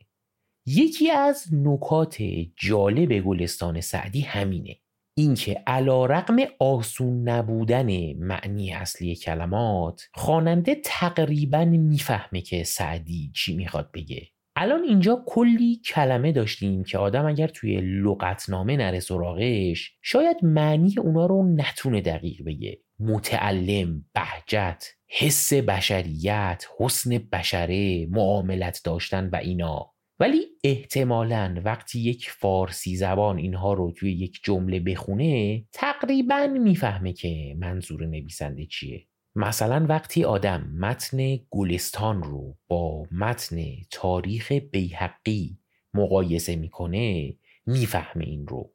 یکی 0.66 1.10
از 1.10 1.44
نکات 1.52 2.16
جالب 2.56 3.20
گلستان 3.20 3.80
سعدی 3.80 4.20
همینه. 4.20 4.76
اینکه 5.14 5.62
علا 5.66 6.06
رقم 6.06 6.36
آسون 6.58 7.28
نبودن 7.28 8.12
معنی 8.12 8.72
اصلی 8.72 9.16
کلمات 9.16 10.02
خواننده 10.14 10.74
تقریبا 10.84 11.64
می‌فهمه 11.64 12.40
که 12.40 12.64
سعدی 12.64 13.32
چی 13.34 13.56
می‌خواد 13.56 13.90
بگه. 13.94 14.28
الان 14.56 14.82
اینجا 14.82 15.24
کلی 15.26 15.80
کلمه 15.86 16.32
داشتیم 16.32 16.84
که 16.84 16.98
آدم 16.98 17.26
اگر 17.26 17.46
توی 17.46 17.80
لغتنامه 17.80 18.76
نره 18.76 19.00
سراغش 19.00 19.92
شاید 20.02 20.36
معنی 20.42 20.94
اونا 20.98 21.26
رو 21.26 21.54
نتونه 21.54 22.00
دقیق 22.00 22.44
بگه. 22.46 22.78
متعلم، 23.00 24.04
بهجت، 24.14 24.84
حس 25.08 25.52
بشریت، 25.52 26.64
حسن 26.78 27.18
بشره، 27.32 28.06
معاملت 28.06 28.80
داشتن 28.84 29.28
و 29.28 29.36
اینا. 29.36 29.92
ولی 30.20 30.46
احتمالا 30.64 31.62
وقتی 31.64 32.00
یک 32.00 32.30
فارسی 32.30 32.96
زبان 32.96 33.38
اینها 33.38 33.72
رو 33.72 33.92
توی 33.92 34.12
یک 34.12 34.40
جمله 34.44 34.80
بخونه 34.80 35.64
تقریبا 35.72 36.46
می‌فهمه 36.46 37.12
که 37.12 37.56
منظور 37.58 38.06
نویسنده 38.06 38.66
چیه. 38.66 39.06
مثلا 39.34 39.86
وقتی 39.88 40.24
آدم 40.24 40.70
متن 40.78 41.36
گلستان 41.50 42.22
رو 42.22 42.56
با 42.68 43.06
متن 43.10 43.56
تاریخ 43.90 44.52
بیحقی 44.52 45.58
مقایسه 45.94 46.56
می‌کنه 46.56 47.34
می‌فهمه 47.66 48.24
این 48.24 48.46
رو. 48.46 48.72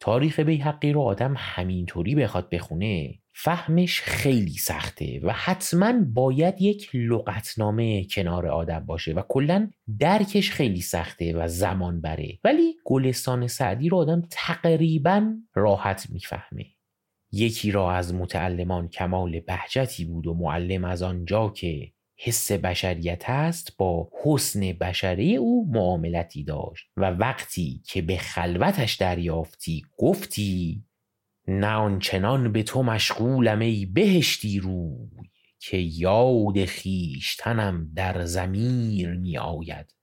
تاریخ 0.00 0.40
بیحقی 0.40 0.92
رو 0.92 1.00
آدم 1.00 1.34
همینطوری 1.36 2.14
بخواد 2.14 2.50
بخونه 2.50 3.18
فهمش 3.32 4.00
خیلی 4.00 4.54
سخته 4.54 5.20
و 5.22 5.32
حتما 5.32 5.92
باید 6.14 6.62
یک 6.62 6.90
لغتنامه 6.94 8.04
کنار 8.04 8.46
آدم 8.46 8.80
باشه 8.80 9.12
و 9.12 9.22
کلا 9.28 9.70
درکش 9.98 10.50
خیلی 10.50 10.80
سخته 10.80 11.36
و 11.36 11.48
زمان 11.48 12.00
بره. 12.00 12.38
ولی 12.44 12.74
گلستان 12.84 13.46
سعدی 13.46 13.88
رو 13.88 13.96
آدم 13.96 14.22
تقریبا 14.30 15.34
راحت 15.54 16.10
می‌فهمه. 16.10 16.75
یکی 17.36 17.70
را 17.70 17.92
از 17.92 18.14
متعلمان 18.14 18.88
کمال 18.88 19.40
بهجتی 19.40 20.04
بود 20.04 20.26
و 20.26 20.34
معلم 20.34 20.84
از 20.84 21.02
آنجا 21.02 21.48
که 21.48 21.92
حس 22.18 22.52
بشریت 22.52 23.24
است 23.26 23.76
با 23.76 24.10
حسن 24.24 24.60
بشره 24.60 25.24
او 25.24 25.72
معاملتی 25.72 26.44
داشت 26.44 26.86
و 26.96 27.10
وقتی 27.10 27.82
که 27.86 28.02
به 28.02 28.16
خلوتش 28.16 28.94
دریافتی 28.94 29.82
گفتی 29.96 30.84
نه 31.48 31.66
آنچنان 31.66 32.52
به 32.52 32.62
تو 32.62 32.82
مشغولم 32.82 33.58
ای 33.58 33.86
بهشتی 33.86 34.60
روی 34.60 35.30
که 35.60 35.76
یاد 35.76 36.64
خیشتنم 36.64 37.90
در 37.94 38.24
زمیر 38.24 39.14
می 39.14 39.38
آید 39.38 39.94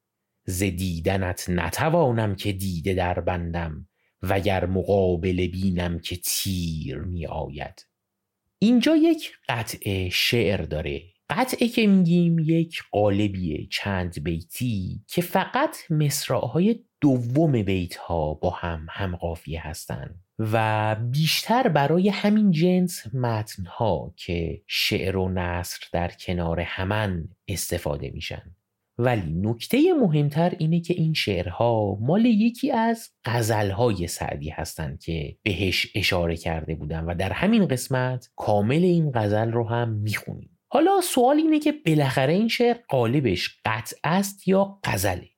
ز 0.46 0.64
دیدنت 0.64 1.46
نتوانم 1.50 2.36
که 2.36 2.52
دیده 2.52 2.94
در 2.94 3.20
بندم. 3.20 3.88
وگر 4.24 4.66
مقابل 4.66 5.48
بینم 5.48 6.00
که 6.00 6.16
تیر 6.16 6.98
می 6.98 7.26
آید. 7.26 7.86
اینجا 8.60 8.96
یک 8.96 9.32
قطع 9.50 10.10
شعر 10.10 10.62
داره. 10.62 11.04
قطعه 11.30 11.68
که 11.68 11.88
میگیم 11.88 12.40
یک 12.40 12.84
قالبیه 12.92 13.68
چند 13.72 14.24
بیتی 14.24 15.02
که 15.08 15.22
فقط 15.22 15.78
مصرعهای 15.92 16.80
دوم 17.02 17.64
بیت 17.64 17.96
ها 17.96 18.34
با 18.34 18.50
هم 18.50 18.88
هم 18.90 19.16
قافیه 19.16 19.68
هستند 19.68 20.24
و 20.40 20.96
بیشتر 20.96 21.68
برای 21.68 22.10
همین 22.10 22.52
جنس 22.52 23.16
متن 23.16 23.66
ها 23.66 24.14
که 24.18 24.62
شعر 24.68 25.18
و 25.18 25.30
نصر 25.30 25.80
در 25.92 26.12
کنار 26.20 26.60
همن 26.60 27.30
استفاده 27.48 28.10
میشن. 28.10 28.56
ولی 28.98 29.34
نکته 29.42 29.94
مهمتر 30.02 30.54
اینه 30.60 30.80
که 30.80 30.94
این 30.94 31.14
شعرها 31.14 31.98
مال 32.02 32.26
یکی 32.26 32.72
از 32.72 33.10
غزلهای 33.26 34.08
سعدی 34.08 34.50
هستند 34.50 35.00
که 35.00 35.38
بهش 35.44 35.88
اشاره 35.96 36.38
کرده 36.38 36.76
بودن 36.76 37.06
و 37.06 37.16
در 37.16 37.34
همین 37.34 37.68
قسمت 37.68 38.30
کامل 38.36 38.84
این 38.84 39.12
غزل 39.16 39.52
رو 39.52 39.70
هم 39.70 39.90
می‌خونیم. 39.90 40.60
حالا 40.68 41.02
سوال 41.02 41.38
اینه 41.38 41.60
که 41.60 41.74
بالاخره 41.86 42.34
این 42.34 42.48
شعر 42.48 42.78
قالبش 42.90 43.60
قطع 43.66 43.96
است 44.04 44.48
یا 44.48 44.80
غزله؟ 44.84 45.33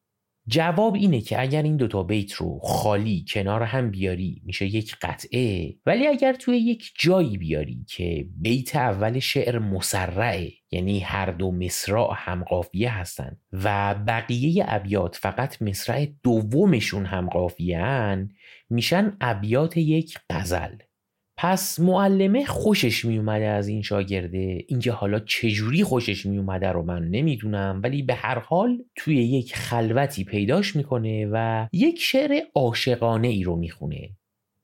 جواب 0.48 0.96
اینه 0.96 1.22
که 1.22 1.42
اگر 1.42 1.64
این 1.64 1.78
دوتا 1.78 2.04
بیت 2.04 2.34
رو 2.34 2.60
خالی 2.60 3.26
کنار 3.28 3.64
هم 3.64 3.92
بیاری 3.92 4.42
میشه 4.46 4.66
یک 4.66 4.96
قطعه. 5.02 5.76
ولی 5.86 6.08
اگر 6.08 6.34
توی 6.34 6.58
یک 6.58 6.92
جایی 7.00 7.38
بیاری 7.38 7.86
که 7.88 8.28
بیت 8.38 8.76
اول 8.76 9.20
شعر 9.20 9.60
مسرعه 9.60 10.52
یعنی 10.72 11.00
هر 11.00 11.32
دو 11.32 11.52
مصرع 11.52 12.10
هم 12.16 12.44
قافیه 12.44 12.98
هستن 12.98 13.38
و 13.54 13.96
بقیه 14.08 14.66
ابیات 14.68 15.16
فقط 15.16 15.62
مصرع 15.62 16.06
دومشون 16.24 17.06
هم 17.06 17.30
قافیه 17.30 18.28
میشن 18.70 19.18
ابیات 19.22 19.78
یک 19.78 20.18
غزل. 20.30 20.76
پس 21.38 21.80
معلمه 21.80 22.46
خوشش 22.46 23.06
می 23.06 23.18
اومده 23.18 23.46
از 23.46 23.68
این 23.68 23.82
شاگرده. 23.82 24.66
اینکه 24.68 24.92
حالا 24.92 25.20
چجوری 25.20 25.84
خوشش 25.84 26.26
می 26.26 26.38
اومده 26.38 26.68
رو 26.68 26.84
من 26.84 27.08
نمی‌دونم 27.08 27.82
ولی 27.84 28.02
به 28.02 28.14
هر 28.14 28.40
حال 28.40 28.84
توی 28.96 29.16
یک 29.16 29.56
خلوتی 29.56 30.24
پیداش 30.24 30.76
می‌کنه 30.76 31.30
و 31.32 31.68
یک 31.74 32.00
شعر 32.00 32.42
عاشقانه 32.56 33.28
ای 33.28 33.44
رو 33.44 33.56
می‌خونه. 33.56 34.10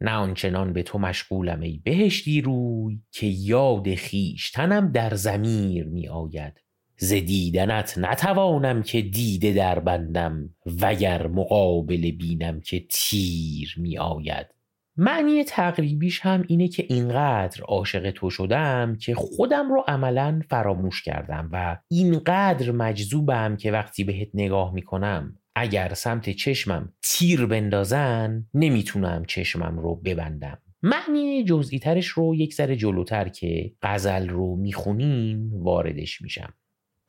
نه 0.02 0.12
آنچنان 0.12 0.74
به 0.74 0.84
تو 0.84 1.00
مشغولم 1.00 1.60
ای 1.60 1.82
بهشتی 1.84 2.42
روی 2.42 3.00
که 3.12 3.28
یاد 3.28 3.96
خیشتنم 3.96 4.92
در 4.92 5.16
زمیر 5.16 5.86
می 5.86 6.08
آید 6.08 6.54
ز 6.98 7.14
دیدنت 7.14 7.98
نتوانم 7.98 8.84
که 8.84 9.02
دیده 9.02 9.54
در 9.54 9.80
بندم 9.80 10.50
وگر 10.82 11.28
مقابل 11.28 12.12
بینم 12.12 12.62
که 12.62 12.86
تیر 12.90 13.76
می 13.78 13.98
آید 13.98 14.61
معنی 14.98 15.44
تقریبیش 15.44 16.20
هم 16.20 16.44
اینه 16.48 16.68
که 16.68 16.86
اینقدر 16.90 17.62
عاشق 17.62 18.12
تو 18.12 18.30
شدم 18.30 18.96
که 18.96 19.16
خودم 19.16 19.74
رو 19.74 19.84
عملا 19.88 20.42
فراموش 20.50 21.04
کردم 21.04 21.50
و 21.52 21.78
اینقدر 21.88 22.72
مجذوبم 22.72 23.58
که 23.58 23.72
وقتی 23.72 24.04
بهت 24.04 24.28
نگاه 24.34 24.74
می‌کنم 24.74 25.38
اگر 25.56 25.94
سمت 25.94 26.30
چشمم 26.30 26.94
تیر 27.02 27.46
بندازن 27.46 28.46
نمی‌تونم 28.54 29.26
چشمم 29.26 29.80
رو 29.80 29.96
ببندم. 29.96 30.58
معنی 30.84 31.44
جزئی 31.44 31.80
ترش 31.80 32.08
رو 32.08 32.36
یک 32.36 32.54
ذره 32.54 32.76
جلوتر 32.76 33.30
که 33.30 33.74
غزل 33.82 34.30
رو 34.30 34.56
می‌خونیم 34.56 35.64
واردش 35.64 36.22
میشم. 36.22 36.54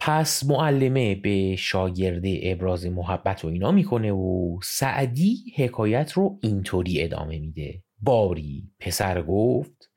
پس 0.05 0.45
معلمه 0.45 1.15
به 1.15 1.57
شاگرده 1.57 2.41
ابراز 2.43 2.87
محبت 2.87 3.45
و 3.45 3.49
اینا 3.49 3.71
می‌کنه 3.71 4.13
و 4.13 4.59
سعدی 4.63 5.37
حکایت 5.57 6.13
رو 6.13 6.39
اینطوری 6.43 7.03
ادامه 7.03 7.39
میده. 7.39 7.83
باری 8.01 8.71
پسر 8.81 9.23
گفت 9.23 9.91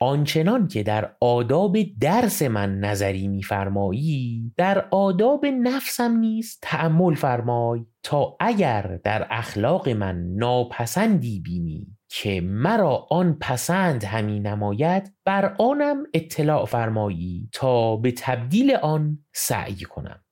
آنچنان 0.00 0.68
که 0.68 0.82
در 0.82 1.12
آداب 1.20 1.76
درس 2.00 2.42
من 2.42 2.78
نظری 2.78 3.28
میفرمایی 3.28 4.52
در 4.56 4.88
آداب 4.90 5.46
نفسم 5.46 6.16
نیست 6.16 6.58
تعمل 6.62 7.14
فرمای 7.14 7.86
تا 8.02 8.36
اگر 8.40 9.00
در 9.04 9.26
اخلاق 9.30 9.88
من 9.88 10.34
ناپسندی 10.34 11.40
بینی. 11.40 11.86
که 12.14 12.40
مرا 12.40 13.06
آن 13.10 13.36
پسند 13.40 14.04
همی 14.04 14.40
نماید 14.40 15.12
بر 15.24 15.56
آنم 15.58 16.04
اطلاع 16.14 16.64
فرمایی 16.64 17.48
تا 17.52 17.96
به 17.96 18.12
تبدیل 18.12 18.74
آن 18.74 19.18
سعی 19.34 19.74
کنم. 19.74 20.24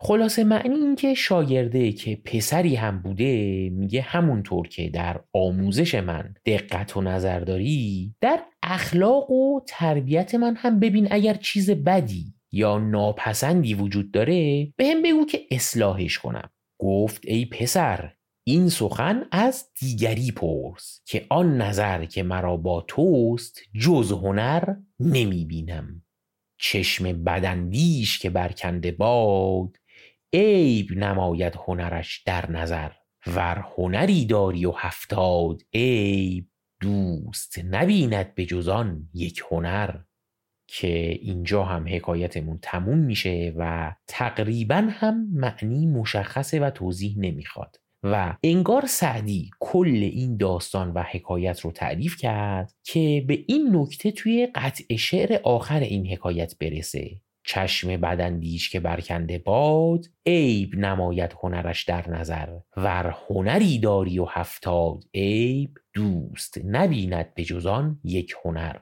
خلاصه 0.00 0.44
معنی 0.44 0.74
این 0.74 0.96
که 0.96 1.14
شاگرده 1.14 1.92
که 1.92 2.16
پسری 2.16 2.74
هم 2.74 3.02
بوده 3.02 3.68
میگه 3.72 4.00
همونطور 4.00 4.68
که 4.68 4.88
در 4.88 5.20
آموزش 5.32 5.94
من 5.94 6.34
دقت 6.46 6.96
و 6.96 7.00
نظر 7.00 7.40
داری 7.40 8.14
در 8.20 8.40
اخلاق 8.62 9.30
و 9.30 9.60
تربیت 9.66 10.34
من 10.34 10.56
هم 10.56 10.80
ببین 10.80 11.08
اگر 11.10 11.34
چیز 11.34 11.70
بدی 11.70 12.34
یا 12.52 12.78
ناپسندی 12.78 13.74
وجود 13.74 14.10
داره 14.10 14.72
به 14.76 14.86
هم 14.86 15.02
بگو 15.02 15.26
که 15.26 15.40
اصلاحش 15.50 16.18
کنم. 16.18 16.50
گفت 16.80 17.22
ای 17.26 17.44
پسر 17.44 18.12
این 18.46 18.68
سخن 18.68 19.26
از 19.30 19.68
دیگری 19.80 20.32
پرس 20.32 21.00
که 21.06 21.26
آن 21.28 21.62
نظر 21.62 22.04
که 22.04 22.22
مرا 22.22 22.56
با 22.56 22.80
توست 22.80 23.60
جز 23.80 24.12
هنر 24.12 24.74
نمی 25.00 25.44
بینم. 25.44 26.02
چشم 26.58 27.24
بدندیش 27.24 28.18
که 28.18 28.30
برکنده 28.30 28.92
باد 28.92 29.76
عیب 30.32 30.92
نماید 30.92 31.54
هنرش 31.66 32.22
در 32.26 32.50
نظر. 32.50 32.90
ور 33.26 33.64
هنری 33.76 34.26
داری 34.26 34.66
و 34.66 34.70
هفتاد 34.70 35.62
عیب 35.74 36.48
دوست 36.80 37.58
نبیند 37.64 38.34
به 38.34 38.46
جزان 38.46 39.08
یک 39.14 39.42
هنر. 39.50 39.96
که 40.66 41.08
اینجا 41.08 41.64
هم 41.64 41.88
حکایتمون 41.88 42.58
تموم 42.62 42.98
میشه 42.98 43.54
و 43.56 43.94
تقریبا 44.06 44.88
هم 44.90 45.28
معنی 45.32 45.86
مشخصه 45.86 46.60
و 46.60 46.70
توضیح 46.70 47.18
نمی‌خواد. 47.18 47.83
و 48.04 48.36
انگار 48.42 48.86
سعدی 48.86 49.50
کل 49.60 50.10
این 50.12 50.36
داستان 50.36 50.90
و 50.90 51.02
حکایت 51.02 51.60
رو 51.60 51.72
تعریف 51.72 52.16
کرد 52.16 52.72
که 52.82 53.24
به 53.28 53.44
این 53.48 53.76
نکته 53.76 54.10
توی 54.10 54.48
قطع 54.54 54.96
شعر 54.96 55.40
آخر 55.44 55.80
این 55.80 56.06
حکایت 56.06 56.58
برسه. 56.58 57.20
چشم 57.46 57.96
بدندیش 57.96 58.70
که 58.70 58.80
برکنده 58.80 59.38
باد 59.38 60.06
عیب 60.26 60.74
نماید 60.74 61.34
هنرش 61.42 61.84
در 61.84 62.10
نظر. 62.10 62.58
ور 62.76 63.16
هنری 63.28 63.78
داری 63.78 64.18
و 64.18 64.24
هفتاد 64.24 65.04
عیب 65.14 65.70
دوست 65.94 66.58
نبیند 66.64 67.34
به 67.34 67.44
جزان 67.44 68.00
یک 68.04 68.34
هنر. 68.44 68.76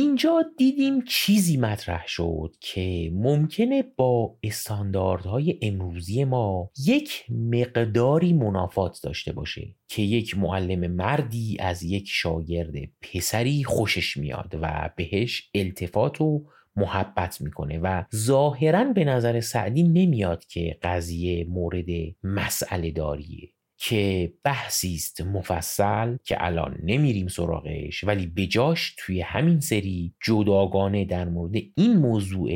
اینجا 0.00 0.44
دیدیم 0.58 1.04
چیزی 1.04 1.56
مطرح 1.56 2.06
شد 2.06 2.54
که 2.60 3.10
ممکنه 3.14 3.82
با 3.96 4.38
استانداردهای 4.42 5.58
امروزی 5.62 6.24
ما 6.24 6.70
یک 6.86 7.24
مقداری 7.30 8.32
منافات 8.32 9.00
داشته 9.02 9.32
باشه 9.32 9.74
که 9.88 10.02
یک 10.02 10.38
معلم 10.38 10.92
مردی 10.92 11.56
از 11.60 11.82
یک 11.82 12.08
شاگرد 12.08 12.74
پسری 13.02 13.64
خوشش 13.64 14.16
میاد 14.16 14.58
و 14.62 14.90
بهش 14.96 15.50
التفات 15.54 16.20
و 16.20 16.44
محبت 16.76 17.40
می‌کنه 17.40 17.78
و 17.78 18.04
ظاهرا 18.14 18.84
به 18.84 19.04
نظر 19.04 19.40
سعدی 19.40 19.82
نمیاد 19.82 20.44
که 20.44 20.78
قضیه 20.82 21.44
مورد 21.44 21.86
مسئله 22.22 22.90
داریه. 22.90 23.57
که 23.78 24.32
بحثی 24.44 24.94
است 24.94 25.20
مفصل 25.20 26.16
که 26.24 26.36
الان 26.44 26.78
نمیریم 26.82 27.28
سراغش 27.28 28.04
ولی 28.04 28.26
بجاش 28.26 28.94
توی 28.98 29.20
همین 29.20 29.60
سری 29.60 30.14
جداگانه 30.24 31.04
در 31.04 31.28
مورد 31.28 31.52
این 31.76 31.96
موضوع 31.96 32.50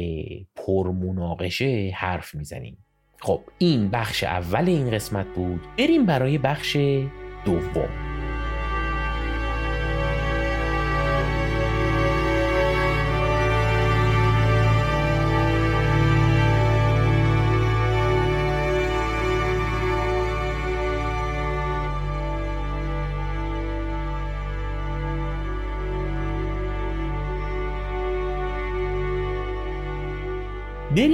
پرمناقشه 0.56 1.92
حرف 1.94 2.34
می‌زنیم. 2.34 2.84
خب 3.20 3.40
این 3.58 3.90
بخش 3.90 4.24
اول 4.24 4.68
این 4.68 4.90
قسمت 4.90 5.26
بود. 5.34 5.60
بریم 5.78 6.06
برای 6.06 6.38
بخش 6.38 6.76
دوم. 7.44 8.11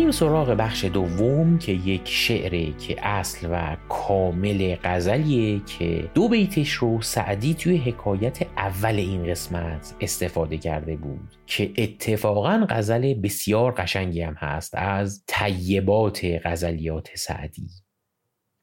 بریم 0.08 0.18
سراغ 0.18 0.50
بخش 0.50 0.84
دوم 0.84 1.58
که 1.58 1.72
یک 1.72 2.08
شعره 2.08 2.72
که 2.72 3.06
اصل 3.06 3.48
و 3.50 3.76
کامل 3.88 4.76
غزلیه 4.84 5.60
که 5.64 6.10
دو 6.14 6.28
بیتش 6.28 6.72
رو 6.72 7.02
سعدی 7.02 7.54
توی 7.54 7.76
حکایت 7.76 8.42
اول 8.56 8.94
این 8.94 9.30
قسمت 9.30 9.94
استفاده 10.00 10.58
کرده 10.58 10.96
بود 10.96 11.34
که 11.46 11.72
اتفاقا 11.78 12.66
غزل 12.68 13.14
بسیار 13.14 13.72
قشنگی 13.72 14.22
هم 14.22 14.34
هست 14.34 14.74
از 14.74 15.24
طیبات 15.26 16.26
غزلیات 16.44 17.08
سعدی. 17.14 17.68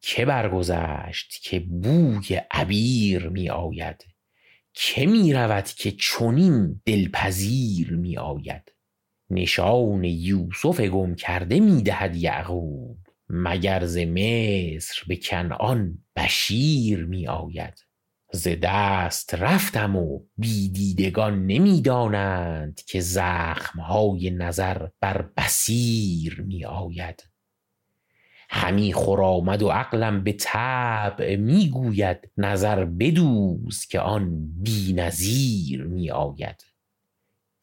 که 0.02 0.26
برگذشت 0.26 1.42
که 1.44 1.60
بوی 1.60 2.42
عبیر 2.52 3.30
می 3.30 3.50
آید 3.50 4.06
که 4.74 5.06
می 5.06 5.34
رود 5.34 5.66
که 5.66 5.92
چنین 5.92 6.82
دلپذیر 6.86 7.94
می 7.94 8.18
آید. 8.18 8.75
نشان 9.30 10.04
یوسف 10.04 10.82
گم 10.82 11.16
کرده 11.16 11.60
می 11.60 11.84
دهد 11.84 12.16
یعقوب 12.16 12.98
مگر 13.30 13.86
ز 13.86 13.98
مصر 13.98 15.02
به 15.08 15.16
کنعان 15.16 15.98
بشیر 16.16 17.06
می 17.06 17.28
آید. 17.28 17.86
ز 18.32 18.48
دست 18.62 19.36
رفتم 19.36 19.96
و 19.96 20.20
بیدیدگان 20.38 21.46
نمی‌دانند 21.46 22.82
که 22.88 23.00
زخمهای 23.00 24.30
نظر 24.30 24.88
بر 25.00 25.30
بسیر 25.38 26.42
می 26.42 26.66
آید. 26.66 27.24
همی 28.50 28.94
خرامد 28.94 29.64
و 29.64 29.70
عقلم 29.70 30.24
به 30.24 30.34
طبع 30.34 31.36
می‌گوید 31.36 32.32
نظر 32.38 32.86
بدوز 32.86 33.86
که 33.86 34.00
آن 34.00 34.48
بینظیر 34.64 35.84
می 35.84 36.12
آید. 36.12 36.75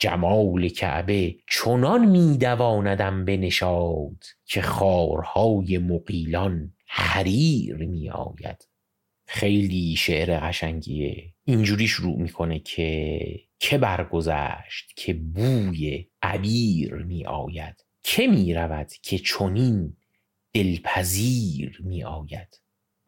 جمال 0.03 0.69
کعبه 0.69 1.35
چنان 1.51 2.05
میدواندم 2.05 3.25
به 3.25 3.37
نشاد 3.37 4.25
که 4.45 4.63
خارهای 4.63 5.79
مقیلان 5.79 6.75
حریر 6.87 7.77
می 7.77 8.11
آید. 8.11 8.69
خیلی 9.27 9.97
شعر 9.97 10.49
قشنگیه. 10.49 11.35
اینجوری 11.45 11.89
شروع 11.89 12.19
می‌کنه 12.19 12.59
که 12.59 13.21
که 13.59 13.79
برگذشت 13.79 14.93
که 14.97 15.15
بوی 15.15 16.07
عبیر 16.23 16.95
می 16.95 17.27
آید. 17.27 17.85
که 18.03 18.27
می 18.27 18.55
رود 18.55 18.93
که 19.03 19.19
چنین 19.19 19.97
دلپذیر 20.53 21.81
می 21.85 22.05
آید. 22.05 22.62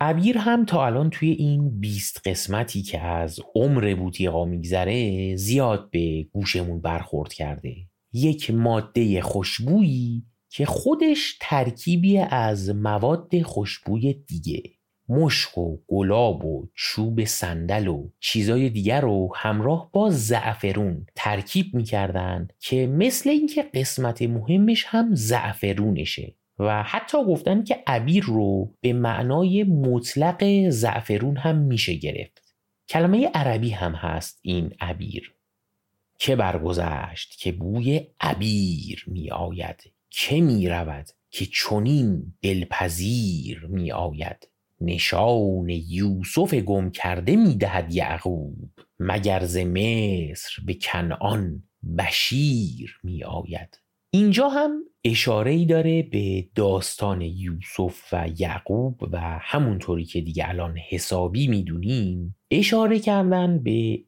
عبیر 0.04 0.38
هم 0.38 0.64
تا 0.64 0.86
الان 0.86 1.10
توی 1.10 1.30
این 1.30 1.80
بیست 1.80 2.28
قسمتی 2.28 2.82
که 2.82 3.00
از 3.00 3.40
عمر 3.54 3.94
بوتیقا 3.94 4.44
میگذره 4.44 5.36
زیاد 5.36 5.90
به 5.90 6.22
گوشمون 6.22 6.80
برخورد 6.80 7.32
کرده. 7.32 7.74
یک 8.12 8.50
ماده 8.50 9.20
خوشبویی 9.20 10.24
که 10.50 10.66
خودش 10.66 11.38
ترکیبی 11.40 12.18
از 12.18 12.70
مواد 12.70 13.42
خوشبوی 13.42 14.12
دیگه. 14.12 14.62
مشک 15.08 15.58
و 15.58 15.76
گلاب 15.86 16.44
و 16.44 16.68
چوب 16.74 17.24
صندل 17.24 17.88
و 17.88 18.10
چیزای 18.20 18.70
دیگر 18.70 19.00
رو 19.00 19.32
همراه 19.36 19.90
با 19.92 20.10
زعفرون 20.10 21.06
ترکیب 21.14 21.74
می‌کردن 21.74 22.48
که 22.60 22.86
مثل 22.86 23.30
اینکه 23.30 23.62
قسمت 23.62 24.22
مهمش 24.22 24.84
هم 24.88 25.14
زعفرونشه. 25.14 26.34
و 26.58 26.82
حتی 26.82 27.24
گفتن 27.24 27.64
که 27.64 27.82
عبیر 27.86 28.24
رو 28.24 28.74
به 28.80 28.92
معنای 28.92 29.64
مطلق 29.64 30.68
زعفرون 30.68 31.36
هم 31.36 31.56
میشه 31.56 31.94
گرفت. 31.94 32.54
کلمه 32.88 33.30
عربی 33.34 33.70
هم 33.70 33.92
هست 33.92 34.38
این 34.42 34.72
عبیر. 34.80 35.34
که 36.18 36.36
برگذشت 36.36 37.38
که 37.38 37.52
بوی 37.52 38.06
عبیر 38.20 39.04
می 39.06 39.30
آید 39.30 39.92
که 40.10 40.40
می 40.40 40.68
رود 40.68 41.06
که 41.30 41.46
چنین 41.46 42.34
دلپذیر 42.42 43.66
می 43.68 43.92
آید 43.92 44.48
نشان 44.80 45.68
یوسف 45.68 46.54
گم 46.54 46.90
کرده 46.90 47.36
می 47.36 47.54
دهد 47.54 47.94
یعقوب 47.94 48.70
مگر 48.98 49.44
ز 49.44 49.56
مصر 49.56 50.62
به 50.66 50.74
کنعان 50.74 51.62
بشیر 51.98 53.00
می 53.02 53.24
آید 53.24 53.80
اینجا 54.14 54.48
هم 54.48 54.82
اشاره 55.04 55.50
ای 55.50 55.66
داره 55.66 56.02
به 56.02 56.48
داستان 56.54 57.20
یوسف 57.22 58.12
و 58.12 58.28
یعقوب 58.36 59.02
و 59.12 59.38
همونطوری 59.40 60.04
که 60.04 60.20
دیگه 60.20 60.48
الان 60.48 60.78
حسابی 60.90 61.48
می‌دونیم 61.48 62.36
اشاره 62.50 62.98
کردن 62.98 63.62
به 63.62 63.98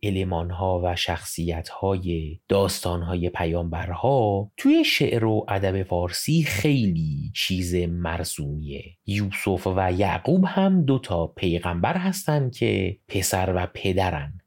ها 0.51 0.81
و 0.85 0.97
شخصیت 0.97 1.69
های 1.69 2.39
داستان 2.49 3.03
های 3.03 3.31
پیامبرها 3.31 4.51
توی 4.57 4.85
شعر 4.85 5.25
و 5.25 5.47
ادب 5.49 5.83
فارسی 5.83 6.43
خیلی 6.43 7.33
چیز 7.35 7.75
مرسومیه. 7.75 8.85
یوسف 9.07 9.67
و 9.77 9.93
یعقوب 9.93 10.45
هم 10.47 10.85
دو 10.85 10.99
تا 10.99 11.27
پیغمبر 11.27 11.97
هستن 11.97 12.51
که 12.51 12.99
پسر 13.09 13.53
و 13.57 13.67
پدرن. 13.75 14.39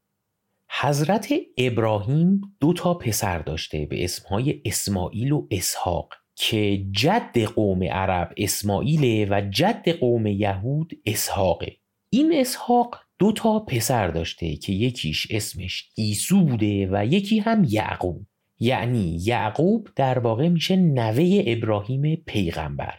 حضرت 0.81 1.33
ابراهیم 1.57 2.41
دو 2.59 2.73
تا 2.73 2.93
پسر 2.93 3.39
داشته 3.39 3.85
به 3.85 4.03
اسمهای 4.03 4.61
اسماعیل 4.65 5.31
و 5.31 5.47
اسحاق 5.51 6.13
که 6.35 6.85
جد 6.91 7.43
قوم 7.43 7.83
عرب 7.83 8.33
اسماعیل 8.37 9.27
و 9.29 9.41
جد 9.41 9.89
قوم 9.89 10.27
یهود 10.27 10.91
اسحاقه. 11.05 11.71
این 12.09 12.33
اسحاق 12.35 12.95
دو 13.19 13.31
تا 13.31 13.59
پسر 13.59 14.07
داشته 14.07 14.55
که 14.55 14.73
یکیش 14.73 15.27
اسمش 15.31 15.89
ایسو 15.95 16.45
بوده 16.45 16.87
و 16.91 17.05
یکی 17.05 17.39
هم 17.39 17.65
یعقوب. 17.69 18.25
یعنی 18.59 19.19
یعقوب 19.21 19.87
در 19.95 20.19
واقع 20.19 20.49
میشه 20.49 20.75
نوه 20.75 21.43
ابراهیم 21.47 22.15
پیغمبر. 22.15 22.97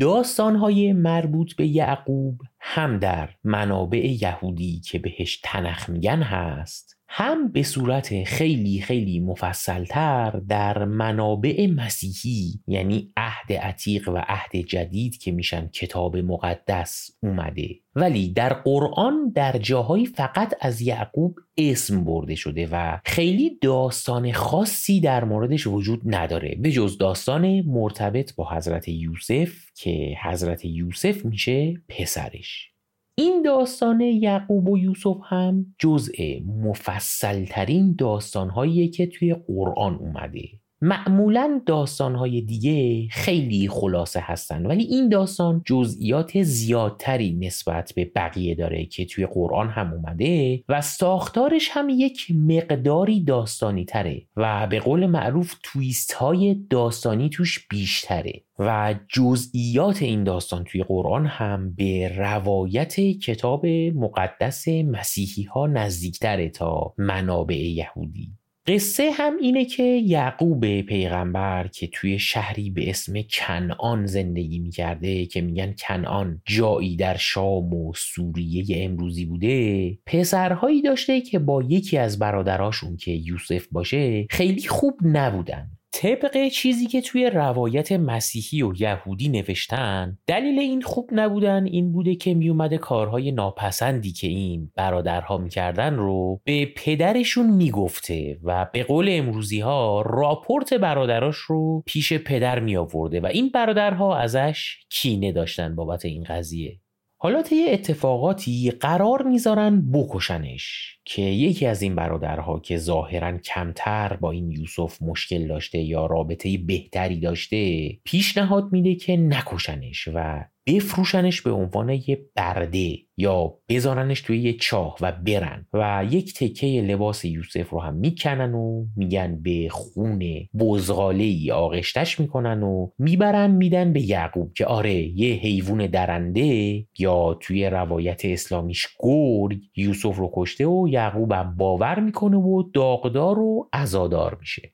داستانهای 0.00 0.92
مربوط 0.92 1.54
به 1.54 1.66
یعقوب 1.66 2.40
هم 2.60 2.98
در 2.98 3.30
منابع 3.44 4.06
یهودی 4.22 4.80
که 4.80 4.98
بهش 4.98 5.40
تنخ 5.44 5.88
میگن 5.88 6.22
هست. 6.22 6.95
هم 7.08 7.52
به 7.52 7.62
صورت 7.62 8.24
خیلی 8.24 8.80
خیلی 8.80 9.20
مفصلتر 9.20 10.40
در 10.48 10.84
منابع 10.84 11.66
مسیحی 11.66 12.60
یعنی 12.66 13.12
عهد 13.16 13.52
عتیق 13.52 14.08
و 14.08 14.16
عهد 14.16 14.56
جدید 14.56 15.18
که 15.18 15.32
میشن 15.32 15.68
کتاب 15.68 16.16
مقدس 16.16 17.10
اومده. 17.22 17.68
ولی 17.94 18.32
در 18.32 18.52
قرآن 18.52 19.32
در 19.34 19.58
جاهایی 19.58 20.06
فقط 20.06 20.54
از 20.60 20.80
یعقوب 20.80 21.36
اسم 21.56 22.04
برده 22.04 22.34
شده 22.34 22.68
و 22.72 22.98
خیلی 23.04 23.58
داستان 23.60 24.32
خاصی 24.32 25.00
در 25.00 25.24
موردش 25.24 25.66
وجود 25.66 26.00
نداره. 26.04 26.56
به 26.60 26.70
جز 26.70 26.98
داستان 26.98 27.60
مرتبط 27.60 28.34
با 28.34 28.50
حضرت 28.50 28.88
یوسف 28.88 29.52
که 29.74 30.16
حضرت 30.22 30.64
یوسف 30.64 31.24
میشه 31.24 31.74
پسرش. 31.88 32.75
این 33.18 33.42
داستان 33.42 34.00
یعقوب 34.00 34.68
و 34.68 34.78
یوسف 34.78 35.16
هم 35.24 35.74
جزء 35.78 36.12
مفصلترین 36.46 37.94
داستانهایی 37.98 38.88
که 38.88 39.06
توی 39.06 39.34
قرآن 39.34 39.94
اومده. 39.94 40.40
معمولا 40.82 41.60
داستانهای 41.66 42.40
دیگه 42.40 43.08
خیلی 43.10 43.68
خلاصه 43.68 44.20
هستن 44.22 44.66
ولی 44.66 44.82
این 44.82 45.08
داستان 45.08 45.62
جزئیات 45.64 46.42
زیادتری 46.42 47.32
نسبت 47.32 47.92
به 47.96 48.04
بقیه 48.04 48.54
داره 48.54 48.86
که 48.86 49.04
توی 49.04 49.26
قرآن 49.26 49.68
هم 49.68 49.92
اومده 49.92 50.64
و 50.68 50.80
ساختارش 50.80 51.68
هم 51.72 51.88
یک 51.88 52.26
مقداری 52.30 53.24
داستانی 53.24 53.84
تره 53.84 54.22
و 54.36 54.66
به 54.66 54.80
قول 54.80 55.06
معروف 55.06 55.54
تویست 55.62 56.12
های 56.12 56.66
داستانی 56.70 57.28
توش 57.28 57.66
بیشتره 57.68 58.42
و 58.58 58.94
جزئیات 59.08 60.02
این 60.02 60.24
داستان 60.24 60.64
توی 60.64 60.82
قرآن 60.82 61.26
هم 61.26 61.74
به 61.74 62.12
روایت 62.16 63.00
کتاب 63.00 63.66
مقدس 63.94 64.68
مسیحی 64.68 65.42
ها 65.42 65.66
نزدیکتره 65.66 66.48
تا 66.48 66.94
منابع 66.98 67.56
یهودی. 67.56 68.32
قصه 68.68 69.10
هم 69.10 69.36
اینه 69.40 69.64
که 69.64 69.82
یعقوب 69.82 70.80
پیغمبر 70.80 71.68
که 71.68 71.86
توی 71.86 72.18
شهری 72.18 72.70
به 72.70 72.90
اسم 72.90 73.22
کنعان 73.30 74.06
زندگی 74.06 74.58
می‌کرده 74.58 75.26
که 75.26 75.40
میگن 75.40 75.74
کنعان 75.78 76.42
جایی 76.46 76.96
در 76.96 77.16
شام 77.16 77.74
و 77.74 77.92
سوریه 77.96 78.84
امروزی 78.84 79.24
بوده 79.24 79.98
پسرهایی 80.06 80.82
داشته 80.82 81.20
که 81.20 81.38
با 81.38 81.62
یکی 81.62 81.98
از 81.98 82.18
برادراشون 82.18 82.96
که 82.96 83.10
یوسف 83.10 83.66
باشه 83.70 84.26
خیلی 84.30 84.68
خوب 84.68 85.00
نبودن. 85.02 85.70
طبق 85.98 86.48
چیزی 86.48 86.86
که 86.86 87.00
توی 87.00 87.30
روایت 87.30 87.92
مسیحی 87.92 88.62
و 88.62 88.72
یهودی 88.78 89.28
نوشتن 89.28 90.18
دلیل 90.26 90.58
این 90.58 90.82
خوب 90.82 91.10
نبودن 91.12 91.66
این 91.66 91.92
بوده 91.92 92.14
که 92.14 92.34
میومده 92.34 92.78
کارهای 92.78 93.32
ناپسندی 93.32 94.12
که 94.12 94.26
این 94.26 94.72
برادرها 94.74 95.38
می‌کردن 95.38 95.94
رو 95.94 96.40
به 96.44 96.66
پدرشون 96.76 97.50
می‌گفته 97.50 98.38
و 98.42 98.66
به 98.72 98.82
قول 98.84 99.08
امروزی 99.10 99.60
ها 99.60 100.02
راپورت 100.06 100.74
برادراش 100.74 101.36
رو 101.36 101.82
پیش 101.86 102.12
پدر 102.12 102.60
می 102.60 102.76
آورده 102.76 103.20
و 103.20 103.26
این 103.26 103.48
برادرها 103.48 104.16
ازش 104.16 104.78
کینه 104.90 105.32
داشتن 105.32 105.74
بابت 105.74 106.04
این 106.04 106.24
قضیه. 106.24 106.80
حالا 107.20 107.42
طی 107.42 107.68
اتفاقاتی 107.68 108.70
قرار 108.70 109.22
می‌ذارن 109.22 109.92
بکشنش. 109.92 110.95
که 111.08 111.22
یکی 111.22 111.66
از 111.66 111.82
این 111.82 111.94
برادرها 111.94 112.60
که 112.60 112.76
ظاهرا 112.76 113.38
کمتر 113.38 114.16
با 114.16 114.30
این 114.30 114.50
یوسف 114.50 115.02
مشکل 115.02 115.46
داشته 115.46 115.78
یا 115.78 116.06
رابطه 116.06 116.58
بهتری 116.58 117.20
داشته 117.20 117.88
پیشنهاد 118.04 118.72
میده 118.72 118.94
که 118.94 119.16
نکشنش 119.16 120.08
و 120.14 120.44
بفروشنش 120.66 121.42
به 121.42 121.50
عنوان 121.50 121.90
یه 121.90 122.26
برده 122.36 122.98
یا 123.16 123.54
بذارنش 123.68 124.20
توی 124.20 124.38
یه 124.38 124.52
چاه 124.52 124.96
و 125.00 125.12
برن 125.12 125.66
و 125.72 126.06
یک 126.10 126.34
تکه 126.34 126.66
لباس 126.66 127.24
یوسف 127.24 127.70
رو 127.70 127.80
هم 127.80 127.94
می‌کنن 127.94 128.54
و 128.54 128.86
میگن 128.96 129.42
به 129.42 129.68
خون 129.70 130.22
بزغاله 130.58 131.24
ای 131.24 131.50
آغشتش 131.50 132.20
می‌کنن 132.20 132.62
و 132.62 132.90
می‌برن 132.98 133.50
میدن 133.50 133.92
به 133.92 134.00
یعقوب 134.00 134.52
که 134.54 134.66
آره 134.66 134.94
یه 134.94 135.34
حیوان 135.34 135.86
درنده 135.86 136.84
یا 136.98 137.34
توی 137.40 137.66
روایت 137.70 138.24
اسلامیش 138.24 138.86
گرگ 138.98 139.60
یوسف 139.76 140.16
رو 140.16 140.30
کشته 140.34 140.66
و 140.66 140.88
یعقوب 140.96 141.32
هم 141.32 141.56
باور 141.56 142.00
می‌کنه 142.00 142.36
و 142.36 142.62
داغدار 142.74 143.38
و 143.38 143.68
ازادار 143.72 144.36
میشه. 144.40 144.72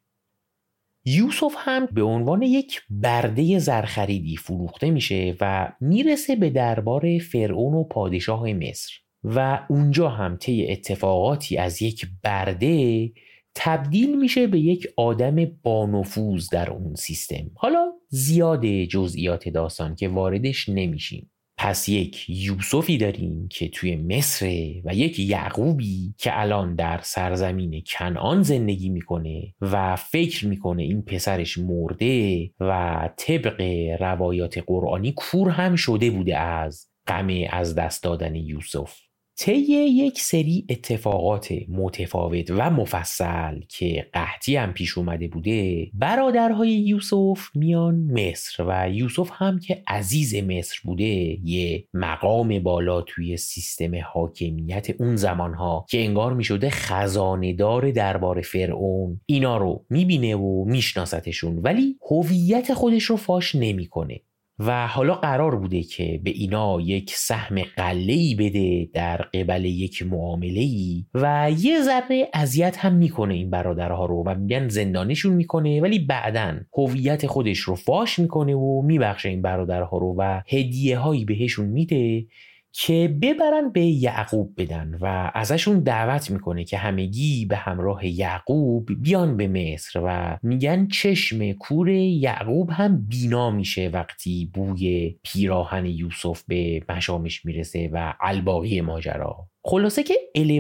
یوسف 1.04 1.54
هم 1.58 1.86
به 1.86 2.02
عنوان 2.02 2.42
یک 2.42 2.80
برده 2.90 3.58
زرخریدی 3.58 4.36
فروخته 4.36 4.90
میشه 4.90 5.36
و 5.40 5.72
می‌رسه 5.80 6.36
به 6.36 6.50
دربار 6.50 7.18
فرعون 7.18 7.74
و 7.74 7.84
پادشاه 7.84 8.52
مصر 8.52 8.92
و 9.24 9.66
اونجا 9.70 10.08
هم 10.08 10.36
طی 10.36 10.66
اتفاقاتی 10.70 11.56
از 11.56 11.82
یک 11.82 12.06
برده 12.24 13.12
تبدیل 13.54 14.18
میشه 14.18 14.46
به 14.46 14.60
یک 14.60 14.86
آدم 14.96 15.44
بانفوذ 15.62 16.48
در 16.52 16.70
اون 16.70 16.94
سیستم. 16.94 17.50
حالا 17.54 17.92
زیاد 18.08 18.66
جزئیات 18.66 19.48
داستان 19.48 19.94
که 19.94 20.08
واردش 20.08 20.68
نمیشیم. 20.68 21.31
پس 21.62 21.88
یک 21.88 22.30
یوسفی 22.30 22.98
داریم 22.98 23.48
که 23.50 23.68
توی 23.68 23.96
مصر 23.96 24.46
و 24.84 24.94
یک 24.94 25.18
یعقوبی 25.18 26.14
که 26.18 26.40
الان 26.40 26.74
در 26.74 27.00
سرزمین 27.02 27.82
کنعان 27.86 28.42
زندگی 28.42 28.88
می‌کنه 28.88 29.54
و 29.60 29.96
فکر 29.96 30.46
می‌کنه 30.46 30.82
این 30.82 31.02
پسرش 31.02 31.58
مرده 31.58 32.50
و 32.60 33.08
طبق 33.16 33.62
روایات 34.00 34.58
قرآنی 34.66 35.12
کور 35.12 35.50
هم 35.50 35.76
شده 35.76 36.10
بوده 36.10 36.38
از 36.38 36.88
غم 37.06 37.28
از 37.50 37.74
دست 37.74 38.02
دادن 38.02 38.34
یوسف. 38.34 38.98
طی 39.36 39.60
یک 39.72 40.20
سری 40.20 40.66
اتفاقات 40.68 41.54
متفاوت 41.68 42.50
و 42.50 42.70
مفصل 42.70 43.60
که 43.68 44.06
قحطی 44.12 44.56
هم 44.56 44.72
پیش 44.72 44.98
اومده 44.98 45.28
بوده 45.28 45.90
برادرهای 45.94 46.70
یوسف 46.70 47.48
میان 47.54 47.94
مصر 47.94 48.64
و 48.68 48.90
یوسف 48.90 49.30
هم 49.32 49.58
که 49.58 49.82
عزیز 49.88 50.34
مصر 50.34 50.80
بوده 50.84 51.04
یه 51.44 51.84
مقام 51.94 52.58
بالا 52.58 53.00
توی 53.00 53.36
سیستم 53.36 53.92
حاکمیت 54.12 54.86
اون 55.00 55.16
زمانها 55.16 55.86
که 55.88 56.04
انگار 56.04 56.34
می‌شده 56.34 56.70
خزاندار 56.70 57.90
دربار 57.90 58.40
فرعون 58.40 59.20
اینا 59.26 59.56
رو 59.56 59.84
می‌بینه 59.90 60.36
و 60.36 60.64
میشناستشون 60.64 61.58
ولی 61.58 61.96
هویت 62.10 62.74
خودش 62.74 63.04
رو 63.04 63.16
فاش 63.16 63.54
نمی‌کنه. 63.54 64.20
و 64.58 64.86
حالا 64.86 65.14
قرار 65.14 65.56
بوده 65.56 65.82
که 65.82 66.20
به 66.24 66.30
اینا 66.30 66.80
یک 66.80 67.10
سهم 67.14 67.62
قله‌ای 67.76 68.34
بده 68.34 68.90
در 68.94 69.16
قبل 69.16 69.64
یک 69.64 70.02
معامله 70.02 70.60
ای 70.60 71.04
و 71.14 71.50
یه 71.58 71.80
ذره 71.80 72.28
اذیت 72.34 72.76
هم 72.78 72.94
می‌کنه 72.94 73.34
این 73.34 73.50
برادرها 73.50 74.06
رو 74.06 74.22
و 74.26 74.34
میگن 74.34 74.68
زندانشون 74.68 75.32
می‌کنه 75.32 75.80
ولی 75.80 75.98
بعدا 75.98 76.56
هویت 76.72 77.26
خودش 77.26 77.58
رو 77.58 77.74
فاش 77.74 78.18
می‌کنه 78.18 78.54
و 78.54 78.82
میبخشه 78.82 79.28
این 79.28 79.42
برادرها 79.42 79.98
رو 79.98 80.14
و 80.18 80.42
هدیه 80.48 80.98
هایی 80.98 81.24
بهشون 81.24 81.66
میده 81.66 82.26
که 82.72 83.18
ببرن 83.22 83.72
به 83.72 83.80
یعقوب 83.80 84.54
بدن 84.56 84.98
و 85.00 85.30
ازشون 85.34 85.80
دعوت 85.80 86.30
می‌کنه 86.30 86.64
که 86.64 86.78
همگی 86.78 87.46
به 87.46 87.56
همراه 87.56 88.06
یعقوب 88.06 88.88
بیان 89.02 89.36
به 89.36 89.48
مصر 89.48 90.00
و 90.04 90.38
میگن 90.42 90.88
چشم 90.88 91.52
کور 91.52 91.88
یعقوب 91.88 92.70
هم 92.70 93.06
بینا 93.06 93.50
میشه 93.50 93.90
وقتی 93.92 94.50
بوی 94.54 95.16
پیراهن 95.22 95.86
یوسف 95.86 96.42
به 96.48 96.82
مشامش 96.88 97.44
می‌رسه 97.44 97.90
و 97.92 98.14
الباقی 98.20 98.80
ماجرا. 98.80 99.48
خلاصه 99.64 100.02
که 100.02 100.14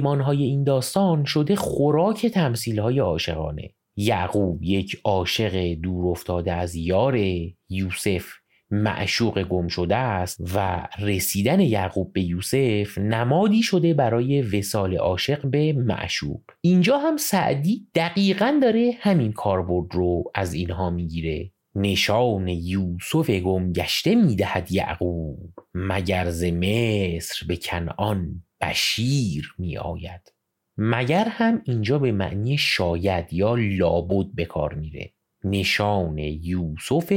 های 0.04 0.42
این 0.42 0.64
داستان 0.64 1.24
شده 1.24 1.56
خوراک 1.56 2.38
های 2.78 2.98
عاشقانه. 2.98 3.70
یعقوب 3.96 4.62
یک 4.62 5.00
عاشق 5.04 5.74
دور 5.74 6.10
افتاده 6.10 6.52
از 6.52 6.74
یار 6.74 7.18
یوسف 7.68 8.41
معشوق 8.72 9.42
گم 9.42 9.68
شده 9.68 9.96
است 9.96 10.40
و 10.54 10.88
رسیدن 10.98 11.60
یعقوب 11.60 12.12
به 12.12 12.22
یوسف 12.22 12.98
نمادی 12.98 13.62
شده 13.62 13.94
برای 13.94 14.42
وسال 14.42 14.96
عاشق 14.96 15.46
به 15.46 15.72
معشوق. 15.72 16.40
اینجا 16.60 16.98
هم 16.98 17.16
سعدی 17.16 17.88
دقیقا 17.94 18.58
داره 18.62 18.94
همین 19.00 19.32
کاربرد 19.32 19.94
رو 19.94 20.24
از 20.34 20.54
اینها 20.54 20.90
می‌گیره. 20.90 21.52
نشان 21.74 22.48
یوسف 22.48 23.30
گم 23.30 23.72
گشته 23.72 24.14
می‌دهد 24.14 24.72
یعقوب 24.72 25.52
مگر 25.74 26.30
ز 26.30 26.44
مصر 26.44 27.46
به 27.48 27.56
کنعان 27.56 28.42
بشیر 28.60 29.54
میآید. 29.58 30.32
مگر 30.76 31.28
هم 31.28 31.62
اینجا 31.64 31.98
به 31.98 32.12
معنی 32.12 32.58
شاید 32.58 33.32
یا 33.32 33.54
لابد 33.54 34.26
به 34.34 34.44
کار 34.44 34.74
میره. 34.74 35.12
نشان 35.44 36.18
یوسف 36.18 37.12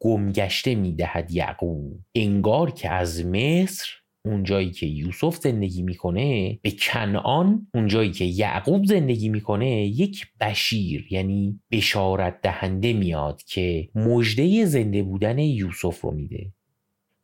گمگشته 0.00 0.74
می‌دهد 0.74 1.30
یعقوب. 1.30 2.00
انگار 2.14 2.70
که 2.70 2.90
از 2.90 3.26
مصر 3.26 3.88
اونجایی 4.24 4.70
که 4.70 4.86
یوسف 4.86 5.36
زندگی 5.36 5.82
می‌کنه 5.82 6.58
به 6.62 6.70
کنعان 6.70 7.68
اونجایی 7.74 8.10
که 8.10 8.24
یعقوب 8.24 8.84
زندگی 8.84 9.28
می‌کنه 9.28 9.86
یک 9.86 10.26
بشیر 10.40 11.06
یعنی 11.10 11.60
بشارت 11.70 12.40
دهنده 12.42 12.92
میاد 12.92 13.42
که 13.42 13.88
مژده 13.94 14.64
زنده 14.64 15.02
بودن 15.02 15.38
یوسف 15.38 16.00
رو 16.00 16.10
میده. 16.10 16.52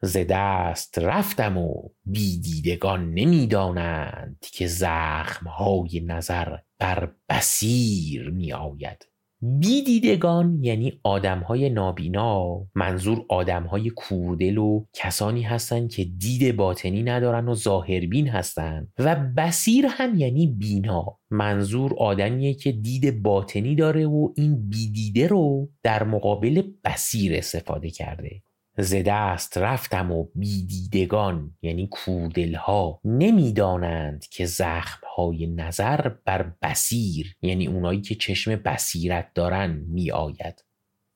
ز 0.02 0.16
دست 0.28 0.98
رفتم 0.98 1.58
و 1.58 1.88
بیدیدگان 2.04 3.14
نمی‌دانند 3.14 4.46
که 4.52 4.66
زخمهای 4.66 6.02
نظر 6.06 6.56
بر 6.78 7.12
بسیر 7.28 8.30
می 8.30 8.52
آید 8.52 9.12
بیدیدگان 9.42 10.59
یعنی 10.62 11.00
آدم 11.02 11.38
های 11.38 11.70
نابینا. 11.70 12.66
منظور 12.74 13.24
آدم 13.28 13.62
های 13.62 13.90
کوردل 13.90 14.59
و 14.59 14.85
کسانی 14.92 15.42
هستند 15.42 15.90
که 15.90 16.05
دید 16.05 16.57
باطنی 16.57 17.02
ندارن 17.02 17.48
و 17.48 17.55
ظاهربین 17.55 18.28
هستند 18.28 18.92
و 18.98 19.16
بسیر 19.37 19.87
هم 19.88 20.14
یعنی 20.14 20.46
بینا. 20.46 21.18
منظور 21.31 21.94
آدمیه 21.98 22.55
که 22.55 22.72
دید 22.72 23.22
باطنی 23.22 23.74
داره 23.74 24.07
و 24.07 24.28
این 24.37 24.68
بیدیده 24.68 25.26
رو 25.26 25.70
در 25.83 26.05
مقابل 26.05 26.62
بسیر 26.85 27.35
استفاده 27.35 27.90
کرده. 27.90 28.42
ز 28.78 28.94
دست 29.06 29.58
رفتم 29.58 30.12
و 30.12 30.26
بیدیدگان 30.35 31.56
یعنی 31.62 31.88
کوردلها 31.90 33.00
نمی‌دانند 33.04 34.26
که 34.30 34.46
زخمهای 34.46 35.46
نظر 35.46 36.08
بر 36.24 36.52
بسیر 36.62 37.37
یعنی 37.42 37.66
اونایی 37.66 38.00
که 38.00 38.14
چشم 38.14 38.56
بسیرت 38.56 39.30
دارن 39.35 39.85
می 39.88 40.11
آید 40.11 40.64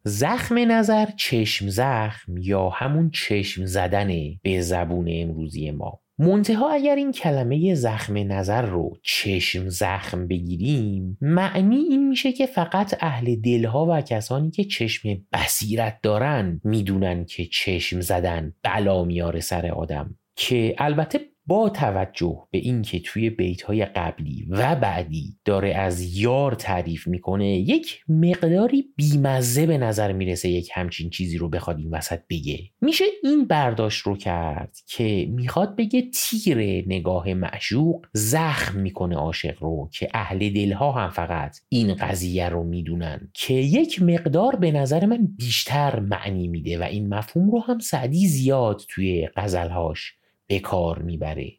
زخم 0.04 0.72
نظر 0.72 1.06
چشم 1.16 1.68
زخم 1.68 2.36
یا 2.36 2.68
همون 2.68 3.10
چشم 3.10 3.66
زدنه 3.66 4.40
به 4.42 4.60
زبون 4.60 5.06
امروزی 5.10 5.70
ما. 5.70 6.00
منتها 6.18 6.70
اگر 6.70 6.96
این 6.96 7.12
کلمه 7.12 7.74
زخم 7.74 8.32
نظر 8.32 8.62
رو 8.62 8.96
چشم 9.02 9.68
زخم 9.68 10.26
بگیریم 10.28 11.18
معنی 11.20 11.76
این 11.76 12.08
میشه 12.08 12.32
که 12.32 12.46
فقط 12.46 12.94
اهل 13.00 13.36
دلها 13.36 13.86
و 13.86 14.00
کسانی 14.00 14.50
که 14.50 14.64
چشم 14.64 15.08
بصیرت 15.32 15.98
دارن 16.02 16.60
می‌دونن 16.64 17.24
که 17.24 17.46
چشم 17.46 18.00
زدن 18.00 18.52
بلا 18.62 19.04
میاره 19.04 19.40
سر 19.40 19.66
آدم. 19.66 20.18
که 20.36 20.74
البته 20.78 21.20
با 21.46 21.68
توجه 21.68 22.48
به 22.50 22.58
اینکه 22.58 23.00
توی 23.00 23.30
بیتهای 23.30 23.84
قبلی 23.84 24.46
و 24.50 24.76
بعدی 24.76 25.36
داره 25.44 25.74
از 25.74 26.18
یار 26.18 26.54
تعریف 26.54 27.06
می‌کنه 27.06 27.46
یک 27.46 28.04
مقداری 28.08 28.84
بیمزه 28.96 29.66
به 29.66 29.78
نظر 29.78 30.12
می‌رسه 30.12 30.48
یک 30.48 30.70
همچین 30.74 31.10
چیزی 31.10 31.38
رو 31.38 31.48
بخواد 31.48 31.78
این 31.78 31.90
وسط 31.90 32.20
بگه. 32.30 32.58
میشه 32.80 33.04
این 33.22 33.46
برداشت 33.46 34.02
رو 34.02 34.16
کرد 34.16 34.76
که 34.86 35.26
می‌خواد 35.30 35.76
بگه 35.76 36.02
تیر 36.14 36.58
نگاه 36.86 37.34
معشوق 37.34 38.06
زخم 38.12 38.80
می‌کنه 38.80 39.16
عاشق 39.16 39.62
رو 39.62 39.90
که 39.92 40.08
اهل 40.14 40.50
دلها 40.50 40.92
هم 40.92 41.10
فقط 41.10 41.56
این 41.68 41.94
قضیه 41.94 42.48
رو 42.48 42.64
می‌دونن 42.64 43.30
که 43.34 43.54
یک 43.54 44.02
مقدار 44.02 44.56
به 44.56 44.72
نظر 44.72 45.06
من 45.06 45.28
بیشتر 45.38 46.00
معنی 46.00 46.48
میده 46.48 46.78
و 46.78 46.82
این 46.82 47.08
مفهوم 47.08 47.50
رو 47.50 47.60
هم 47.60 47.78
سعدی 47.78 48.28
زیاد 48.28 48.82
توی 48.88 49.28
غزلهاش 49.36 50.15
به 50.46 50.58
کار 50.58 51.02
می‌بره. 51.02 51.52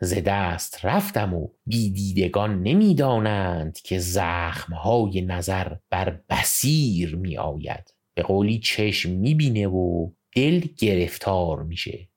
ز 0.00 0.14
دست 0.14 0.84
رفتم 0.84 1.34
و 1.34 1.48
بیدیدگان 1.66 2.62
نمی‌دانند 2.62 3.78
که 3.78 3.98
زخمهای 3.98 5.22
نظر 5.22 5.76
بر 5.90 6.20
بسیر 6.30 7.16
می 7.16 7.38
آید 7.38 7.94
به 8.14 8.22
قولی 8.22 8.58
چشم 8.58 9.10
می‌بینه 9.10 9.66
و 9.66 10.10
دل 10.36 10.60
گرفتار 10.78 11.62
میشه. 11.62 12.08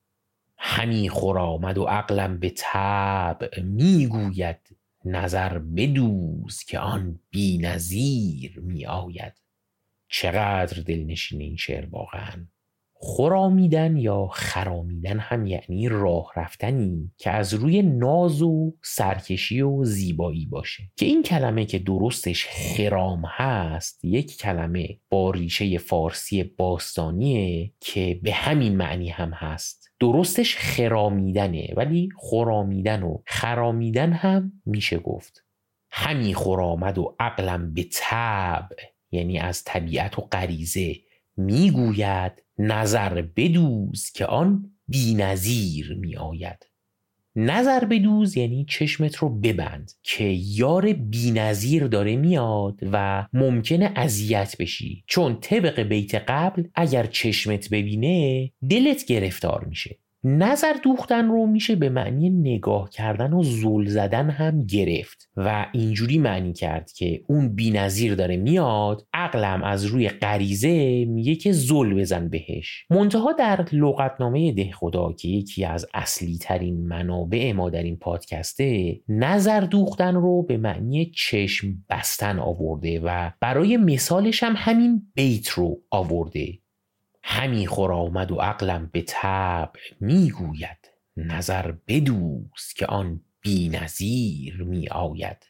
همی 0.57 1.09
خورامد 1.09 1.77
و 1.77 1.83
عقلم 1.83 2.39
به 2.39 2.49
طبع 2.57 3.61
می‌گوید 3.61 4.77
نظر 5.05 5.57
بدوز 5.59 6.63
که 6.63 6.79
آن 6.79 7.19
بی 7.29 7.57
نظیر 7.57 8.59
می 8.59 8.85
آید 8.85 9.33
چقدر 10.09 10.81
دلنشین 10.81 11.41
این 11.41 11.55
شعر 11.55 11.85
واقعا! 11.85 12.47
خرامیدن 13.07 13.97
یا 13.97 14.27
خرامیدن 14.27 15.19
هم 15.19 15.47
یعنی 15.47 15.89
راه 15.89 16.31
رفتنی 16.35 17.11
که 17.17 17.31
از 17.31 17.53
روی 17.53 17.81
ناز 17.81 18.41
و 18.41 18.73
سرکشی 18.83 19.61
و 19.61 19.83
زیبایی 19.83 20.45
باشه. 20.45 20.83
که 20.95 21.05
این 21.05 21.23
کلمه 21.23 21.65
که 21.65 21.79
درستش 21.79 22.47
خرام 22.47 23.23
هست 23.25 24.05
یک 24.05 24.37
کلمه 24.37 24.99
با 25.09 25.31
ریشه 25.31 25.77
فارسی 25.77 26.43
باستانیه 26.43 27.71
که 27.79 28.19
به 28.23 28.33
همین 28.33 28.77
معنی 28.77 29.09
هم 29.09 29.31
هست. 29.33 29.89
درستش 29.99 30.55
خرامیدنه 30.55 31.73
ولی 31.75 32.09
خرامیدن 32.17 33.03
و 33.03 33.17
خرامیدن 33.25 34.11
هم 34.11 34.51
میشه 34.65 34.97
گفت. 34.97 35.45
همی 35.91 36.33
خرامد 36.33 36.97
و 36.97 37.15
عقلم 37.19 37.73
به 37.73 37.85
طبع 37.91 38.75
یعنی 39.11 39.39
از 39.39 39.63
طبیعت 39.63 40.19
و 40.19 40.21
غریزه 40.21 40.95
می‌گوید 41.37 42.44
نظر 42.59 43.21
بدوز 43.21 44.11
که 44.11 44.25
آن 44.25 44.71
بینظیر 44.87 45.97
می 45.99 46.15
آید 46.15 46.75
نظر 47.35 47.85
بدوز 47.85 48.37
یعنی 48.37 48.65
چشمت 48.69 49.15
رو 49.15 49.29
ببند 49.29 49.91
که 50.03 50.23
یار 50.37 50.93
بینظیر 50.93 51.87
داره 51.87 52.15
میاد 52.15 52.79
و 52.91 53.27
ممکنه 53.33 53.91
اذیت 53.95 54.55
بشی. 54.59 55.03
چون 55.07 55.39
طبق 55.39 55.79
بیت 55.79 56.15
قبل 56.15 56.63
اگر 56.75 57.05
چشمت 57.05 57.69
ببینه 57.69 58.51
دلت 58.69 59.05
گرفتار 59.05 59.65
میشه. 59.65 59.99
نظر 60.27 60.73
دوختن 60.83 61.27
رو 61.27 61.45
میشه 61.45 61.75
به 61.75 61.89
معنی 61.89 62.29
نگاه 62.29 62.89
کردن 62.89 63.33
و 63.33 63.43
زل 63.43 63.85
زدن 63.85 64.29
هم 64.29 64.65
گرفت 64.65 65.29
و 65.37 65.65
اینجوری 65.73 66.17
معنی 66.17 66.53
کرد 66.53 66.91
که 66.91 67.21
اون 67.27 67.55
بینظیر 67.55 68.15
داره 68.15 68.37
میاد 68.37 69.07
عقلم 69.13 69.63
از 69.63 69.85
روی 69.85 70.09
غریزه 70.09 71.05
میگه 71.05 71.35
که 71.35 71.51
زل 71.51 71.93
بزن 71.93 72.29
بهش. 72.29 72.85
منتها 72.89 73.31
در 73.31 73.65
لغتنامه 73.71 74.51
ده 74.51 74.71
خدا 74.71 75.13
که 75.13 75.27
یکی 75.27 75.65
از 75.65 75.85
اصلی 75.93 76.37
ترین 76.37 76.87
منابع 76.87 77.51
ما 77.51 77.69
در 77.69 77.83
این 77.83 77.97
پادکسته 77.97 78.99
نظر 79.09 79.59
دوختن 79.59 80.15
رو 80.15 80.43
به 80.43 80.57
معنی 80.57 81.05
چشم 81.05 81.67
بستن 81.89 82.39
آورده 82.39 82.99
و 82.99 83.31
برای 83.41 83.77
مثالش 83.77 84.43
هم 84.43 84.53
همین 84.57 85.01
بیت 85.15 85.49
رو 85.49 85.81
آورده. 85.91 86.64
همی 87.27 87.67
خرامد 87.67 88.31
و 88.31 88.35
عقلم 88.35 88.89
به 88.91 89.01
طبع 89.01 89.79
می‌گوید. 89.99 90.91
نظر 91.17 91.73
بدوز 91.87 92.73
که 92.75 92.85
آن 92.85 93.21
بینظیر 93.41 94.63
می 94.63 94.87
آید 94.87 95.45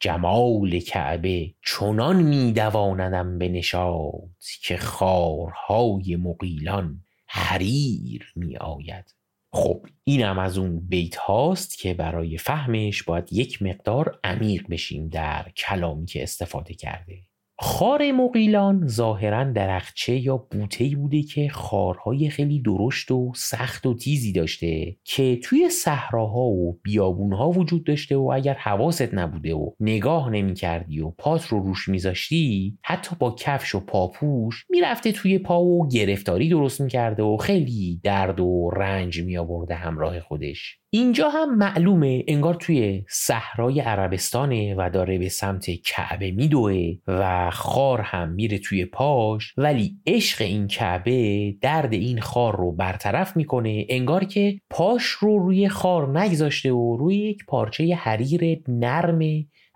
جمال 0.00 0.80
کعبه 0.80 1.54
چنان 1.66 2.22
می 2.22 2.52
دوانندم 2.52 3.38
به 3.38 3.48
نشاط 3.48 4.44
که 4.62 4.76
خارهای 4.76 6.16
مقیلان 6.16 7.04
حریر 7.26 8.32
می 8.36 8.56
آید 8.56 9.14
خب 9.52 9.86
اینم 10.04 10.38
از 10.38 10.58
اون 10.58 10.80
بیت 10.80 11.16
هاست 11.16 11.78
که 11.78 11.94
برای 11.94 12.38
فهمش 12.38 13.02
باید 13.02 13.32
یک 13.32 13.62
مقدار 13.62 14.18
عمیق 14.24 14.68
بشیم 14.68 15.08
در 15.08 15.52
کلامی 15.56 16.06
که 16.06 16.22
استفاده 16.22 16.74
کرده. 16.74 17.18
خار 17.58 18.12
مقیلان 18.12 18.86
ظاهرا 18.86 19.44
درخچه 19.44 20.16
یا 20.16 20.36
بوته 20.36 20.90
بوده 20.96 21.22
که 21.22 21.48
خارهای 21.48 22.30
خیلی 22.30 22.62
درشت 22.62 23.10
و 23.10 23.32
سخت 23.34 23.86
و 23.86 23.94
تیزی 23.94 24.32
داشته 24.32 24.96
که 25.04 25.36
توی 25.42 25.68
صحراها 25.68 26.40
و 26.40 26.80
بیابونها 26.82 27.50
وجود 27.50 27.84
داشته 27.84 28.16
و 28.16 28.30
اگر 28.34 28.54
حواست 28.54 29.14
نبوده 29.14 29.54
و 29.54 29.70
نگاه 29.80 30.30
نمی 30.30 30.54
کردی 30.54 31.00
و 31.00 31.10
پات 31.10 31.46
رو 31.46 31.58
روش 31.58 31.88
میذاشتی 31.88 32.78
حتی 32.84 33.16
با 33.18 33.34
کفش 33.38 33.74
و 33.74 33.80
پاپوش 33.80 34.64
می‌رفته 34.70 35.12
توی 35.12 35.38
پا 35.38 35.64
و 35.64 35.88
گرفتاری 35.88 36.48
درست 36.48 36.80
می‌کرده 36.80 37.22
و 37.22 37.36
خیلی 37.36 38.00
درد 38.04 38.40
و 38.40 38.70
رنج 38.76 39.20
می 39.20 39.36
آورده 39.36 39.74
همراه 39.74 40.20
خودش. 40.20 40.78
اینجا 40.94 41.28
هم 41.28 41.58
معلومه 41.58 42.24
انگار 42.28 42.54
توی 42.54 43.04
صحرای 43.08 43.80
عربستانه 43.80 44.74
و 44.78 44.90
داره 44.90 45.18
به 45.18 45.28
سمت 45.28 45.70
کعبه 45.70 46.30
میدوه 46.30 46.96
و 47.08 47.50
خار 47.50 48.00
هم 48.00 48.32
میره 48.32 48.58
توی 48.58 48.84
پاش. 48.84 49.54
ولی 49.56 49.96
عشق 50.06 50.42
این 50.42 50.66
کعبه 50.66 51.52
درد 51.60 51.92
این 51.92 52.20
خار 52.20 52.56
رو 52.56 52.72
برطرف 52.72 53.36
می‌کنه 53.36 53.86
انگار 53.88 54.24
که 54.24 54.58
پاش 54.70 55.04
رو 55.04 55.38
روی 55.38 55.68
خار 55.68 56.18
نگذاشته 56.18 56.72
و 56.72 56.96
روی 56.96 57.16
یک 57.16 57.44
پارچه 57.48 57.94
حریر 57.94 58.62
نرم 58.68 59.18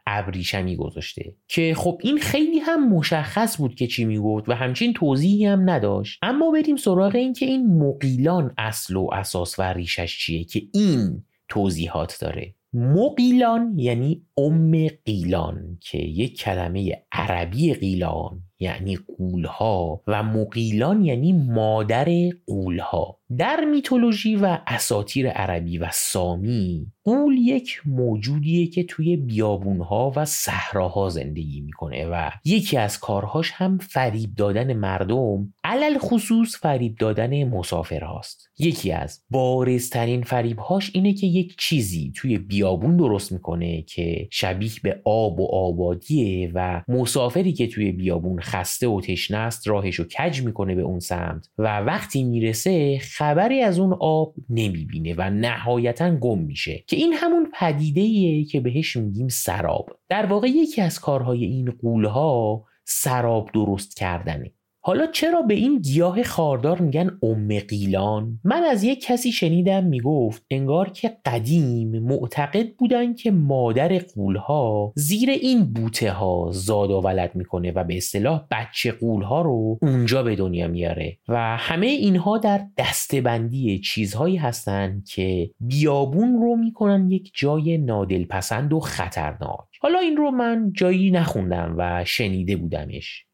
ابریشمی 0.09 0.77
گذاشته 0.77 1.35
که 1.49 1.75
خب 1.77 2.01
این 2.03 2.18
خیلی 2.18 2.59
هم 2.59 2.88
مشخص 2.88 3.57
بود 3.57 3.75
که 3.75 3.87
چی 3.87 4.05
می‌گفت 4.05 4.49
و 4.49 4.53
همچین 4.53 4.92
توضیحی 4.92 5.47
هم 5.47 5.71
نداشت. 5.71 6.18
اما 6.23 6.51
بریم 6.51 6.77
سراغ 6.77 7.14
این 7.14 7.33
که 7.33 7.47
این 7.47 7.79
مقیلان 7.79 8.55
اصل 8.59 8.97
و 8.97 9.11
اساس 9.12 9.59
و 9.59 9.62
ریشش 9.62 10.18
چیه 10.18 10.44
که 10.44 10.62
این 10.75 11.25
توضیحات 11.49 12.18
داره. 12.21 12.55
مقیلان 12.73 13.79
یعنی 13.79 14.23
ام 14.37 14.88
قیلان 15.05 15.79
که 15.81 15.99
یک 15.99 16.38
کلمه 16.38 17.03
عربی 17.12 17.75
قیلان 17.75 18.42
یعنی 18.61 18.99
قولها 19.18 20.03
و 20.07 20.23
مقیلان 20.23 21.05
یعنی 21.05 21.33
مادر 21.33 22.09
قولها. 22.47 23.18
در 23.38 23.64
میتولوژی 23.64 24.37
و 24.37 24.59
اساتیر 24.66 25.31
عربی 25.31 25.79
و 25.79 25.88
سامی 25.92 26.87
قول 27.05 27.38
یک 27.38 27.81
موجودیه 27.87 28.66
که 28.66 28.85
توی 28.85 29.16
بیابونها 29.16 30.12
و 30.16 30.25
صحراها 30.25 31.09
زندگی 31.09 31.61
می‌کنه 31.61 32.07
و 32.07 32.31
یکی 32.44 32.77
از 32.77 33.01
کارهاش 33.01 33.51
هم 33.55 33.79
فریب 33.79 34.35
دادن 34.35 34.73
مردم 34.73 35.55
علل 35.70 35.98
خصوص 35.98 36.57
فریب 36.61 36.96
دادن 36.96 37.44
مسافرهاست. 37.44 38.48
یکی 38.59 38.92
از 38.92 39.24
بارزترین 39.31 40.22
فریبهاش 40.22 40.90
اینه 40.94 41.12
که 41.12 41.26
یک 41.26 41.57
چیزی 41.59 42.12
توی 42.16 42.38
بیابون 42.38 42.96
درست 42.96 43.33
می‌کنه 43.33 43.83
که 43.83 44.28
شبیه 44.31 44.70
به 44.83 45.00
آب 45.04 45.40
و 45.40 45.46
آبادیه 45.46 46.50
و 46.54 46.83
مسافری 46.88 47.52
که 47.52 47.66
توی 47.66 47.92
بیابون 47.92 48.40
خسته 48.40 48.88
و 48.88 49.00
تشنه 49.00 49.38
است 49.38 49.68
راهش 49.68 49.94
رو 49.94 50.04
کج 50.04 50.42
می‌کنه 50.42 50.74
به 50.74 50.83
اون 50.83 51.00
سمت 51.00 51.48
و 51.59 51.81
وقتی 51.81 52.24
می‌رسه 52.24 52.98
خبری 52.98 53.62
از 53.62 53.78
اون 53.78 53.96
آب 54.00 54.35
نمی‌بینه 54.50 55.14
و 55.14 55.31
نهایتا 55.31 56.16
گم 56.16 56.38
میشه 56.38 56.85
که 56.87 56.96
این 56.96 57.12
همون 57.12 57.52
پدیده 57.61 58.44
که 58.44 58.61
بهش 58.61 58.96
میگیم 58.96 59.28
سراب. 59.28 59.88
در 60.09 60.26
واقع 60.26 60.48
یکی 60.48 60.81
از 60.81 61.00
کارهای 61.00 61.44
این 61.44 61.70
قولها 61.70 62.64
سراب 62.85 63.50
درست 63.54 63.96
کردنه. 63.96 64.52
حالا 64.88 65.07
چرا 65.07 65.42
به 65.42 65.55
این 65.55 65.79
گیاه 65.79 66.22
خاردار 66.22 66.81
میگن 66.81 67.18
ام 67.22 67.59
قیلان؟ 67.59 68.40
من 68.44 68.62
از 68.62 68.85
یک 68.85 69.05
کسی 69.05 69.33
شنیدم 69.33 69.85
می‌گفت 69.85 70.46
انگار 70.51 70.90
که 70.90 71.16
قدیم 71.24 71.98
معتقد 71.98 72.77
بودن 72.77 73.14
که 73.14 73.31
مادر 73.31 73.98
قولها 74.14 74.92
زیر 74.96 75.31
این 75.31 75.72
بوته 75.72 76.11
ها 76.11 76.48
زاد 76.53 76.90
و 76.90 77.01
ولد 77.01 77.35
می‌کنه 77.35 77.72
و 77.72 77.85
به 77.85 77.96
اصطلاح 77.96 78.46
بچه 78.51 78.92
قولها 78.92 79.42
رو 79.42 79.79
اونجا 79.83 80.22
به 80.22 80.37
دنیا 80.37 80.68
میاره 80.68 81.18
و 81.29 81.57
همه 81.57 81.87
اینها 81.87 82.38
در 82.38 82.66
دستبندی 82.79 83.79
چیزهایی 83.79 84.37
هستند 84.37 85.05
که 85.09 85.51
بیابون 85.61 86.40
رو 86.40 86.57
می‌کنن 86.57 87.11
یک 87.11 87.33
جای 87.35 87.79
نادلپسند 87.79 88.72
و 88.72 88.81
خطرناک. 88.81 89.68
حالا 89.81 89.98
این 89.98 90.16
رو 90.16 90.31
من 90.31 90.72
جایی 90.77 91.11
نخوندم 91.11 91.74
و 91.79 92.05
شنیده 92.05 92.57
بودمش. 92.57 93.28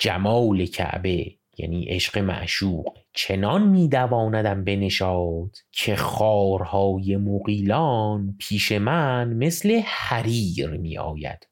جمال 0.00 0.66
کعبه 0.66 1.34
یعنی 1.58 1.84
عشق 1.84 2.18
معشوق 2.18 2.98
چنان 3.12 3.68
میدواندم 3.68 4.64
بنشاد 4.64 5.56
که 5.72 5.96
خارهای 5.96 7.16
مقیلان 7.16 8.36
پیش 8.38 8.72
من 8.72 9.32
مثل 9.32 9.80
حریر 9.84 10.70
می 10.70 10.98
آید 10.98 11.50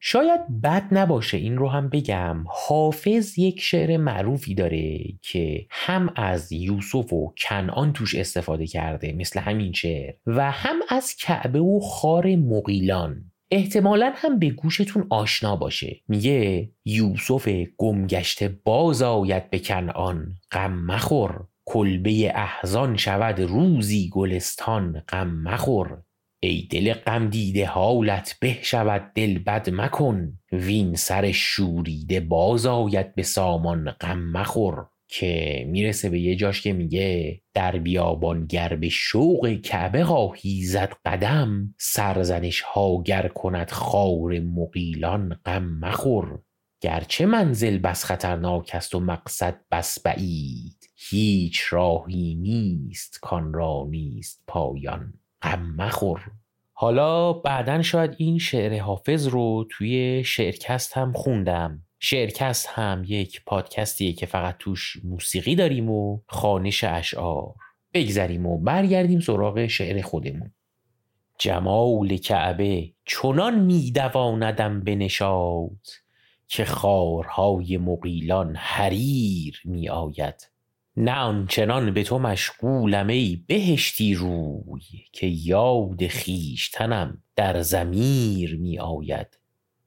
شاید 0.00 0.60
بد 0.62 0.88
نباشه 0.90 1.36
این 1.36 1.58
رو 1.58 1.68
هم 1.68 1.88
بگم. 1.88 2.44
حافظ 2.48 3.38
یک 3.38 3.60
شعر 3.60 3.96
معروفی 3.96 4.54
داره 4.54 4.98
که 5.22 5.66
هم 5.70 6.12
از 6.16 6.52
یوسف 6.52 7.12
و 7.12 7.34
کنعان 7.38 7.92
توش 7.92 8.14
استفاده 8.14 8.66
کرده 8.66 9.12
مثل 9.12 9.40
همین 9.40 9.72
شعر 9.72 10.14
و 10.26 10.50
هم 10.50 10.76
از 10.88 11.16
کعبه 11.16 11.60
و 11.60 11.80
خار 11.80 12.36
مقیلان 12.36 13.27
احتمالا 13.50 14.12
هم 14.16 14.38
به 14.38 14.50
گوشتون 14.50 15.06
آشنا 15.10 15.56
باشه. 15.56 16.00
میگه 16.08 16.70
یوسف 16.84 17.48
گمگشته 17.76 18.48
باز 18.64 19.02
آید 19.02 19.50
به 19.50 19.58
کنعان. 19.58 20.36
غم 20.52 20.72
مخور. 20.72 21.46
کلبه 21.64 22.32
احزان 22.34 22.96
شود 22.96 23.40
روزی 23.40 24.10
گلستان. 24.12 25.04
غم 25.08 25.30
مخور. 25.30 26.02
ای 26.40 26.68
دل 26.70 26.92
غم 26.92 27.28
دیده 27.28 27.66
حالت 27.66 28.36
به 28.40 28.58
شود 28.62 29.12
دل 29.14 29.38
بد 29.38 29.70
مکن. 29.70 30.38
وین 30.52 30.94
سر 30.94 31.32
شوریده 31.32 32.20
باز 32.20 32.66
آید 32.66 33.14
به 33.14 33.22
سامان. 33.22 33.90
غم 33.90 34.18
مخور. 34.18 34.86
که 35.08 35.64
می‌رسه 35.68 36.10
به 36.10 36.20
یه 36.20 36.36
جاش 36.36 36.62
که 36.62 36.72
میگه 36.72 37.40
در 37.54 37.78
بیابان 37.78 38.46
گر 38.46 38.76
به 38.76 38.88
شوق 38.88 39.60
کعبه 39.62 40.04
خواهی 40.04 40.62
زد 40.62 40.92
قدم 41.04 41.74
سرزنش 41.78 42.60
ها 42.60 43.02
گر 43.02 43.28
کند 43.28 43.70
خار 43.70 44.40
مقیلان 44.40 45.40
غم 45.44 45.64
مخور. 45.64 46.38
گرچه 46.80 47.26
منزل 47.26 47.78
بس 47.78 48.04
خطرناک 48.04 48.70
است 48.74 48.94
و 48.94 49.00
مقصد 49.00 49.60
بس 49.70 50.02
بعید 50.02 50.90
هیچ 50.96 51.62
راهی 51.70 52.34
نیست 52.34 53.18
کان 53.22 53.52
را 53.52 53.86
نیست 53.90 54.42
پایان 54.46 55.12
غم 55.42 55.74
مخور. 55.76 56.20
حالا 56.72 57.32
بعدا 57.32 57.82
شاید 57.82 58.14
این 58.18 58.38
شعر 58.38 58.80
حافظ 58.80 59.26
رو 59.26 59.66
توی 59.70 60.24
شعرکست 60.24 60.96
هم 60.96 61.12
خوندم. 61.12 61.87
شعرکست 62.00 62.66
هم 62.66 63.04
یک 63.06 63.42
پادکستیه 63.46 64.12
که 64.12 64.26
فقط 64.26 64.56
توش 64.58 64.96
موسیقی 65.04 65.54
داریم 65.54 65.90
و 65.90 66.20
خانش 66.26 66.84
اشعار. 66.84 67.54
بگذریم 67.94 68.46
و 68.46 68.58
برگردیم 68.58 69.20
سراغ 69.20 69.66
شعر 69.66 70.02
خودمون. 70.02 70.52
جمال 71.38 72.16
کعبه 72.16 72.92
چنان 73.04 73.58
میدواندم 73.58 74.80
به 74.80 74.94
نشاد 74.94 75.86
که 76.48 76.64
خارهای 76.64 77.76
مقیلان 77.76 78.56
حریر 78.56 79.60
می 79.64 79.88
آید 79.88 80.50
نه 80.96 81.12
آنچنان 81.12 81.94
به 81.94 82.02
تو 82.02 82.18
مشغولم 82.18 83.06
ای 83.06 83.44
بهشتی 83.46 84.14
روی 84.14 84.82
که 85.12 85.26
یاد 85.26 86.06
خیشتنم 86.06 87.22
در 87.36 87.62
زمیر 87.62 88.56
می 88.56 88.78
آید 88.78 89.37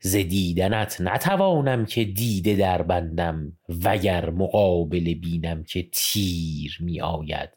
ز 0.02 0.16
دیدنت 0.16 1.02
نتوانم 1.02 1.86
که 1.86 2.04
دیده 2.04 2.56
در 2.56 2.82
بندم 2.82 3.58
وگر 3.84 4.30
مقابل 4.30 5.14
بینم 5.14 5.64
که 5.64 5.88
تیر 5.94 6.78
می 6.80 7.02
آید 7.02 7.50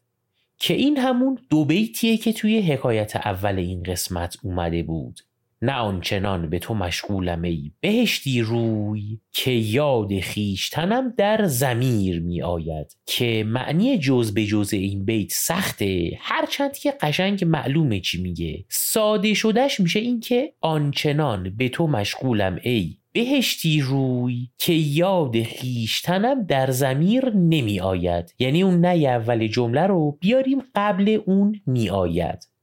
که 0.59 0.75
این 0.75 0.97
همون 0.97 1.39
دو 1.51 1.65
بیتیه 1.65 2.17
که 2.17 2.33
توی 2.33 2.61
حکایت 2.61 3.17
اول 3.17 3.59
این 3.59 3.83
قسمت 3.83 4.37
اومده 4.43 4.83
بود. 4.83 5.21
نه 5.63 5.73
آنچنان 5.73 6.51
به 6.51 6.59
تو 6.59 6.75
مشغولم 6.75 7.43
ای 7.43 7.73
بهشتی 7.81 8.41
روی 8.41 9.21
که 9.33 9.51
یاد 9.51 10.21
خیشتنم 10.21 11.15
در 11.17 11.47
زمیر 11.47 12.21
می 12.21 12.43
آید 12.43 12.97
که 13.07 13.45
معنی 13.47 13.99
جز 13.99 14.35
به 14.35 14.47
جز 14.47 14.73
این 14.73 15.05
بیت 15.05 15.33
سخته. 15.33 16.19
هرچند 16.21 16.77
که 16.77 16.95
قشنگ 17.01 17.45
معلومه 17.45 18.01
چی 18.01 18.23
میگه. 18.23 18.65
ساده 18.69 19.35
شدهش 19.35 19.81
میشه 19.81 20.01
این 20.01 20.21
که 20.21 20.53
آنچنان 20.61 21.57
به 21.57 21.69
تو 21.69 21.87
مشغولم 21.87 22.59
ای 22.63 22.97
بهشتی 23.13 23.81
روی 23.81 24.49
که 24.59 24.73
یاد 24.73 25.43
خیشتنم 25.43 26.43
در 26.43 26.71
زمیر 26.71 27.31
نمی 27.31 27.81
آید. 27.81 28.35
یعنی 28.39 28.63
اون 28.63 28.81
نه 28.81 29.09
اول 29.09 29.47
جمله 29.47 29.87
رو 29.87 30.19
بیاریم 30.21 30.63
قبل 30.75 31.19
اون 31.27 31.61
می 31.67 31.91
آید. 31.91 32.54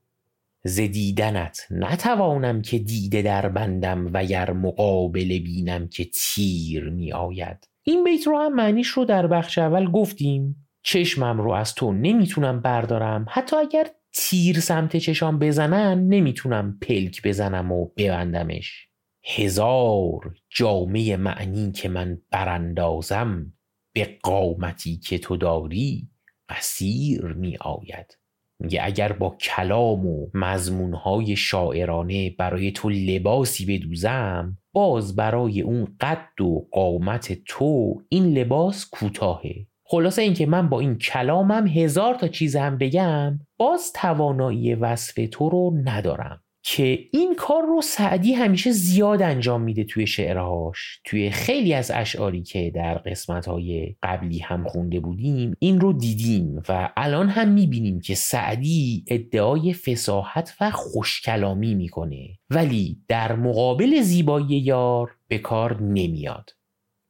ز 0.64 0.80
دیدنت 0.80 1.68
نتوانم 1.72 2.62
که 2.62 2.80
دیده 2.80 3.22
در 3.22 3.50
بندم 3.50 4.10
وگر 4.14 4.54
مقابل 4.54 5.40
بینم 5.40 5.88
که 5.88 6.06
تیر 6.06 6.90
می 6.90 7.14
آید. 7.14 7.68
این 7.84 8.04
بیت 8.04 8.28
رو 8.28 8.40
هم 8.40 8.56
معنیش 8.56 8.88
رو 8.88 9.06
در 9.06 9.28
بخش 9.28 9.58
اول 9.58 9.92
گفتیم. 9.92 10.68
چشمم 10.84 11.42
رو 11.42 11.52
از 11.52 11.76
تو 11.76 11.92
نمی‌تونم 11.94 12.62
بردارم. 12.62 13.26
حتی 13.30 13.56
اگر 13.56 13.88
تیر 14.14 14.60
سمت 14.60 14.98
چشام 14.98 15.40
بزنن 15.40 16.08
نمی‌تونم 16.08 16.78
پلک 16.82 17.22
بزنم 17.24 17.72
و 17.72 17.86
ببندمش. 17.98 18.88
هزار 19.26 20.34
جامعه 20.50 21.18
معنی 21.18 21.72
که 21.72 21.90
من 21.90 22.22
براندازم 22.32 23.54
به 23.94 24.18
قامتی 24.24 24.98
که 24.98 25.18
تو 25.18 25.38
داری 25.38 26.10
قصیر 26.50 27.26
می 27.26 27.58
آید. 27.58 28.21
میگه 28.62 28.80
اگر 28.84 29.12
با 29.12 29.30
کلام 29.30 30.06
و 30.06 30.28
مضمونهای 30.34 31.36
شاعرانه 31.36 32.30
برای 32.30 32.72
تو 32.72 32.90
لباسی 32.90 33.66
بدوزم 33.66 34.58
باز 34.74 35.16
برای 35.16 35.62
اون 35.62 35.88
قد 36.02 36.42
و 36.42 36.68
قامت 36.72 37.38
تو 37.46 38.02
این 38.10 38.38
لباس 38.38 38.90
کوتاهه. 38.90 39.68
خلاصه 39.84 40.22
اینکه 40.22 40.46
من 40.46 40.70
با 40.70 40.80
این 40.80 40.98
کلامم 40.98 41.68
هزار 41.68 42.16
تا 42.16 42.28
چیز 42.28 42.56
هم 42.56 42.78
بگم 42.78 43.40
باز 43.58 43.94
توانایی 43.94 44.76
وصف 44.76 45.28
تو 45.32 45.50
رو 45.50 45.74
ندارم. 45.84 46.41
که 46.64 47.00
این 47.12 47.36
کار 47.36 47.64
رو 47.64 47.82
سعدی 47.82 48.34
همیشه 48.34 48.72
زیاد 48.72 49.22
انجام 49.22 49.62
میده 49.62 49.84
توی 49.84 50.08
شعرهاش. 50.08 51.00
توی 51.04 51.30
خیلی 51.30 51.74
از 51.74 51.92
اشعاری 51.92 52.44
که 52.44 52.72
در 52.76 52.98
قسمت 52.98 53.46
های 53.48 53.96
قبلی 54.04 54.40
هم 54.40 54.68
خونده 54.68 55.00
بودیم 55.00 55.54
این 55.60 55.82
رو 55.82 55.94
دیدیم 55.94 56.62
و 56.70 56.90
الان 56.98 57.30
هم 57.30 57.48
می‌بینیم 57.48 58.00
که 58.00 58.16
سعدی 58.16 59.06
ادعای 59.08 59.74
فساحت 59.74 60.56
و 60.62 60.72
خوشکلامی 60.72 61.76
می‌کنه. 61.76 62.28
ولی 62.50 62.98
در 63.08 63.36
مقابل 63.36 64.02
زیبایی 64.02 64.58
یار 64.60 65.12
به 65.28 65.38
کار 65.38 65.82
نمیاد. 65.82 66.50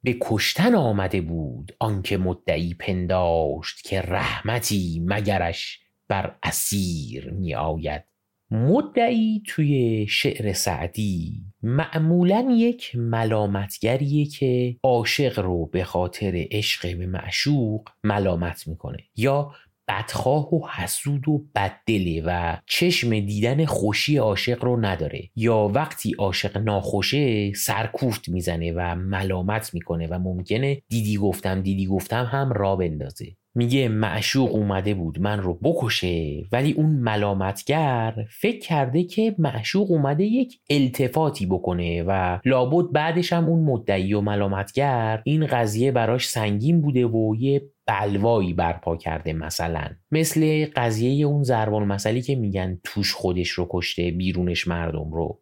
به 0.04 0.16
کشتن 0.20 0.74
آمده 0.74 1.20
بود 1.20 1.76
آنکه 1.78 2.16
مدعی 2.16 2.74
پنداشت 2.74 3.84
که 3.84 4.00
رحمتی 4.00 5.02
مگرش 5.06 5.80
بر 6.08 6.34
اسیر 6.42 7.30
می 7.30 7.54
آید 7.54 8.11
مدعی 8.52 9.42
توی 9.46 10.06
شعر 10.08 10.52
سعدی. 10.52 11.42
معمولا 11.62 12.48
یک 12.56 12.96
ملامتگریه 12.96 14.26
که 14.26 14.76
عاشق 14.82 15.38
رو 15.38 15.66
به 15.66 15.84
خاطر 15.84 16.46
عشق 16.50 16.98
به 16.98 17.06
معشوق 17.06 17.88
ملامت 18.04 18.68
می‌کنه 18.68 18.98
یا 19.16 19.52
بدخواه 19.88 20.54
و 20.54 20.66
حسود 20.68 21.28
و 21.28 21.44
بددله 21.54 22.22
و 22.26 22.56
چشم 22.66 23.20
دیدن 23.20 23.64
خوشی 23.64 24.16
عاشق 24.16 24.64
رو 24.64 24.84
نداره 24.84 25.30
یا 25.36 25.70
وقتی 25.74 26.14
عاشق 26.18 26.58
ناخوشه 26.58 27.52
سرکوفت 27.52 28.28
می‌زنه 28.28 28.72
و 28.72 28.94
ملامت 28.94 29.74
می‌کنه 29.74 30.06
و 30.06 30.18
ممکنه 30.18 30.82
دیدی 30.88 31.16
گفتم 31.16 31.60
دیدی 31.60 31.86
گفتم 31.86 32.24
هم 32.24 32.52
را 32.52 32.76
بندازه. 32.76 33.26
میگه 33.54 33.88
معشوق 33.88 34.54
اومده 34.54 34.94
بود 34.94 35.20
من 35.20 35.40
رو 35.40 35.54
بکشه 35.54 36.44
ولی 36.52 36.72
اون 36.72 36.90
ملامتگر 36.90 38.14
فکر 38.40 38.58
کرده 38.58 39.04
که 39.04 39.34
معشوق 39.38 39.90
اومده 39.90 40.24
یک 40.24 40.60
التفاتی 40.70 41.46
بکنه 41.46 42.04
و 42.06 42.38
لابد 42.44 42.92
بعدش 42.92 43.32
هم 43.32 43.44
اون 43.44 43.64
مدعی 43.64 44.14
و 44.14 44.20
ملامتگر 44.20 45.22
این 45.24 45.46
قضیه 45.46 45.92
براش 45.92 46.28
سنگین 46.28 46.80
بوده 46.80 47.06
و 47.06 47.34
یه 47.38 47.62
بلوایی 47.86 48.52
برپا 48.52 48.96
کرده 48.96 49.32
مثلا. 49.32 49.84
مثل 50.10 50.66
قضیه 50.76 51.26
اون 51.26 51.42
زربان 51.42 51.84
مسئله 51.84 52.20
که 52.20 52.36
میگن 52.36 52.80
توش 52.84 53.12
خودش 53.12 53.48
رو 53.48 53.66
کشته 53.70 54.10
بیرونش 54.10 54.68
مردم 54.68 55.12
رو. 55.12 55.41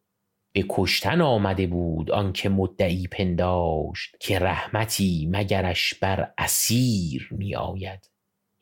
به 0.52 0.64
کشتن 0.68 1.20
آمده 1.20 1.66
بود 1.66 2.10
آنکه 2.10 2.48
مدعی 2.48 3.06
پنداشت 3.06 4.16
که 4.20 4.38
رحمتی 4.38 5.28
مگرش 5.30 5.94
بر 5.94 6.32
اسیر 6.38 7.28
می 7.30 7.54
آید 7.54 8.10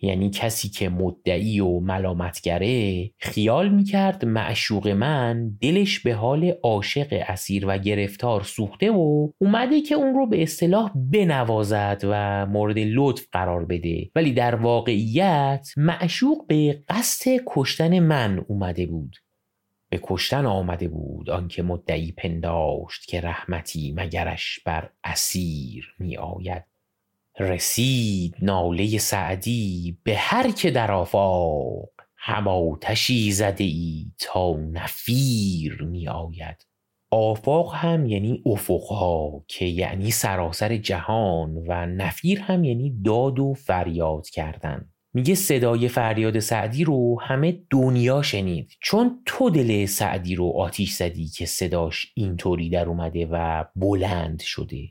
یعنی 0.00 0.30
کسی 0.30 0.68
که 0.68 0.88
مدعی 0.88 1.60
و 1.60 1.80
ملامتگره 1.80 3.10
خیال 3.18 3.68
می‌کرد 3.68 4.24
معشوق 4.24 4.88
من 4.88 5.50
دلش 5.60 6.00
به 6.00 6.14
حال 6.14 6.54
عاشق 6.62 7.24
اسیر 7.28 7.64
و 7.68 7.78
گرفتار 7.78 8.42
سوخته 8.42 8.90
و 8.90 9.30
اومده 9.38 9.80
که 9.80 9.94
اون 9.94 10.14
رو 10.14 10.26
به 10.26 10.42
اصطلاح 10.42 10.92
بنوازد 11.12 12.00
و 12.04 12.46
مورد 12.46 12.78
لطف 12.78 13.26
قرار 13.32 13.64
بده. 13.64 14.10
ولی 14.14 14.32
در 14.32 14.54
واقعیت 14.54 15.68
معشوق 15.76 16.46
به 16.46 16.82
قصد 16.88 17.30
کشتن 17.46 17.98
من 17.98 18.44
اومده 18.48 18.86
بود. 18.86 19.16
به 19.90 20.00
کشتن 20.02 20.46
آمده 20.46 20.88
بود 20.88 21.30
آنکه 21.30 21.62
مدعی 21.62 22.12
پنداشت 22.12 23.06
که 23.06 23.20
رحمتی 23.20 23.92
مگرش 23.92 24.60
بر 24.60 24.90
اسیر 25.04 25.94
می 25.98 26.16
آید 26.16 26.64
رسید 27.38 28.34
ناله 28.42 28.98
سعدی 28.98 29.98
به 30.02 30.16
هر 30.16 30.50
که 30.50 30.70
در 30.70 30.92
آفاق 30.92 31.90
هم 32.16 32.78
زده 33.30 33.64
ای 33.64 34.12
تا 34.18 34.56
نفیر 34.56 35.82
می 35.82 36.08
آید 36.08 36.66
آفاق 37.10 37.74
هم 37.74 38.06
یعنی 38.06 38.42
افقها 38.46 39.44
که 39.48 39.64
یعنی 39.64 40.10
سراسر 40.10 40.76
جهان 40.76 41.64
و 41.68 41.86
نفیر 41.86 42.40
هم 42.40 42.64
یعنی 42.64 43.02
داد 43.04 43.38
و 43.38 43.54
فریاد 43.54 44.28
کردن. 44.28 44.90
میگه 45.14 45.34
صدای 45.34 45.88
فریاد 45.88 46.38
سعدی 46.38 46.84
رو 46.84 47.20
همه 47.20 47.62
دنیا 47.70 48.22
شنید. 48.22 48.72
چون 48.80 49.22
تو 49.26 49.50
دل 49.50 49.86
سعدی 49.86 50.34
رو 50.34 50.52
آتیش 50.56 50.92
زدی 50.92 51.28
که 51.28 51.46
صداش 51.46 52.12
اینطوری 52.14 52.70
در 52.70 52.88
اومده 52.88 53.26
و 53.30 53.64
بلند 53.76 54.40
شده. 54.40 54.88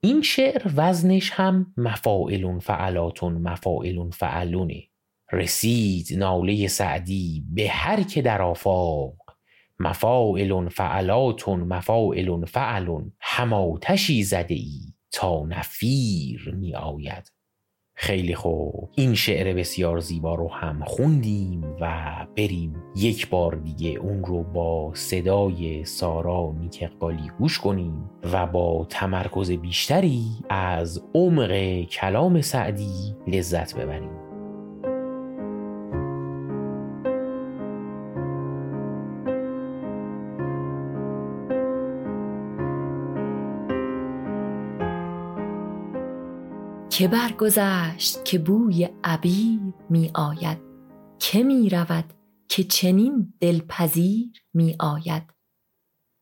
این 0.00 0.22
شعر 0.22 0.62
وزنش 0.76 1.30
هم 1.30 1.74
مفاعلون 1.76 2.58
فعلاتون 2.58 3.32
مفاعلون 3.32 4.10
فعلونه. 4.10 4.82
رسید 5.32 6.06
ناله 6.18 6.68
سعدی 6.68 7.44
به 7.54 7.68
هر 7.68 8.02
که 8.02 8.22
در 8.22 8.42
آفاق. 8.42 9.16
مفاعلون 9.78 10.68
فعلاتون 10.68 11.60
مفاعلون 11.60 12.44
فعلون. 12.44 13.12
هماتشی 13.20 14.22
زده 14.22 14.54
ای 14.54 14.80
تا 15.12 15.46
نفیر 15.48 16.54
می 16.54 16.74
آید. 16.74 17.39
خیلی 18.02 18.34
خوب 18.34 18.88
این 18.94 19.14
شعر 19.14 19.54
بسیار 19.54 20.00
زیبا 20.00 20.34
رو 20.34 20.48
هم 20.48 20.84
خوندیم 20.84 21.64
و 21.80 22.14
بریم 22.36 22.74
یک 22.96 23.28
بار 23.28 23.54
دیگه 23.54 23.90
اون 23.90 24.24
رو 24.24 24.42
با 24.42 24.90
صدای 24.94 25.84
سارا 25.84 26.54
نیک 26.60 26.90
گوش 27.38 27.58
کنیم 27.58 28.10
و 28.32 28.46
با 28.46 28.86
تمرکز 28.88 29.50
بیشتری 29.50 30.24
از 30.48 31.02
عمق 31.14 31.82
کلام 31.82 32.40
سعدی 32.40 33.14
لذت 33.26 33.76
ببریم. 33.76 34.29
که 46.90 47.08
برگذشت 47.08 48.24
که 48.24 48.38
بوی 48.38 48.88
عبیر 49.04 49.60
می 49.90 50.10
آید. 50.14 50.58
که 51.18 51.42
می 51.42 51.70
رود 51.70 52.14
که 52.48 52.64
چنین 52.64 53.34
دلپذیر 53.40 54.44
می 54.54 54.76
آید. 54.80 55.22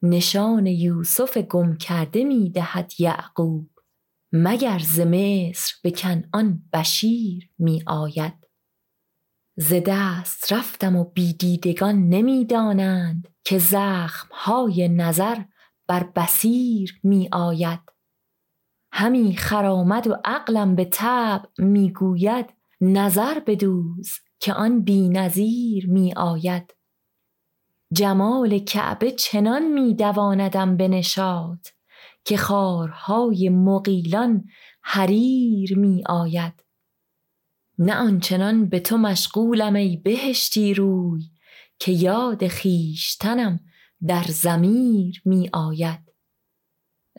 نشان 0.02 0.66
یوسف 0.66 1.38
گم 1.38 1.76
کرده 1.76 2.24
می 2.24 2.50
دهد 2.50 2.92
یعقوب 2.98 3.70
مگر 4.32 4.78
ز 4.78 5.00
مصر 5.00 5.74
به 5.82 5.90
کنعان 5.90 6.62
بشیر 6.72 7.50
می 7.58 7.82
آید. 7.86 8.46
ز 9.56 9.72
دست 9.86 10.52
رفتم 10.52 10.96
و 10.96 11.04
بیدیدگان 11.04 12.08
نمی 12.08 12.44
دانند 12.44 13.28
که 13.44 13.58
زخم 13.58 14.28
های 14.32 14.88
نظر 14.88 15.36
بر 15.88 16.04
بسیر 16.16 17.00
می 17.02 17.28
آید. 17.32 17.97
همی 18.92 19.36
خرامد 19.36 20.06
و 20.06 20.16
عقلم 20.24 20.74
به 20.74 20.88
تب 20.92 21.42
می‌گوید 21.58 22.46
نظر 22.80 23.40
بدوز 23.46 24.10
که 24.40 24.52
آن 24.52 24.82
بی 24.82 25.08
نظیر 25.08 25.90
می 25.90 26.14
آید 26.16 26.74
جمال 27.92 28.58
کعبه 28.58 29.10
چنان 29.10 29.72
می 29.72 29.94
دواندم 29.94 30.76
به 30.76 30.88
نشاط 30.88 31.68
که 32.24 32.36
خارهای 32.36 33.48
مقیلان 33.48 34.44
حریر 34.82 35.78
می 35.78 36.02
آید 36.06 36.64
نه 37.78 37.94
آنچنان 37.94 38.68
به 38.68 38.80
تو 38.80 38.98
مشغولم 38.98 39.74
ای 39.74 39.96
بهشتی 39.96 40.74
روی 40.74 41.22
که 41.78 41.92
یاد 41.92 42.46
خیشتنم 42.46 43.60
در 44.06 44.24
زمیر 44.28 45.22
می 45.24 45.50
آید 45.52 46.07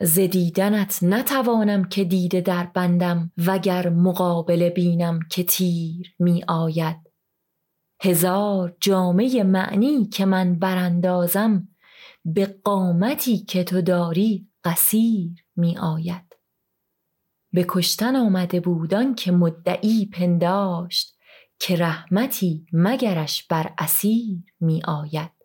ز 0.02 0.18
دیدنت 0.18 0.98
نتوانم 1.02 1.84
که 1.84 2.04
دیده 2.04 2.40
در 2.40 2.64
بندم 2.74 3.32
وگر 3.46 3.88
مقابله 3.88 4.70
بینم 4.70 5.20
که 5.30 5.42
تیر 5.42 6.14
می 6.18 6.44
آید. 6.48 6.96
هزار 8.02 8.76
جامه 8.80 9.42
معنی 9.42 10.06
که 10.06 10.24
من 10.24 10.58
براندازم 10.58 11.68
به 12.24 12.46
قامتی 12.64 13.38
که 13.38 13.64
تو 13.64 13.82
داری 13.82 14.48
قصیر 14.64 15.44
می 15.56 15.78
آید. 15.78 16.36
به 17.52 17.64
کشتن 17.68 18.16
آمده 18.16 18.60
بودان 18.60 19.14
که 19.14 19.32
مدعی 19.32 20.06
پنداشت 20.06 21.16
که 21.58 21.76
رحمتی 21.76 22.66
مگرش 22.72 23.46
بر 23.46 23.74
اسیر 23.78 24.38
می 24.60 24.82
آید. 24.84 25.39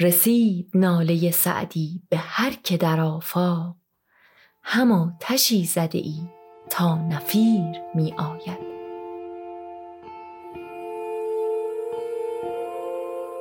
رسید 0.00 0.70
ناله 0.74 1.30
سعدی 1.30 2.02
به 2.08 2.16
هر 2.16 2.52
که 2.64 2.76
در 2.76 3.00
آفاق. 3.00 3.76
هما 4.62 5.12
تشی 5.20 5.64
زده 5.64 5.98
ای 5.98 6.20
تا 6.70 7.08
نفیر 7.08 7.62
می 7.94 8.14
آید. 8.18 8.66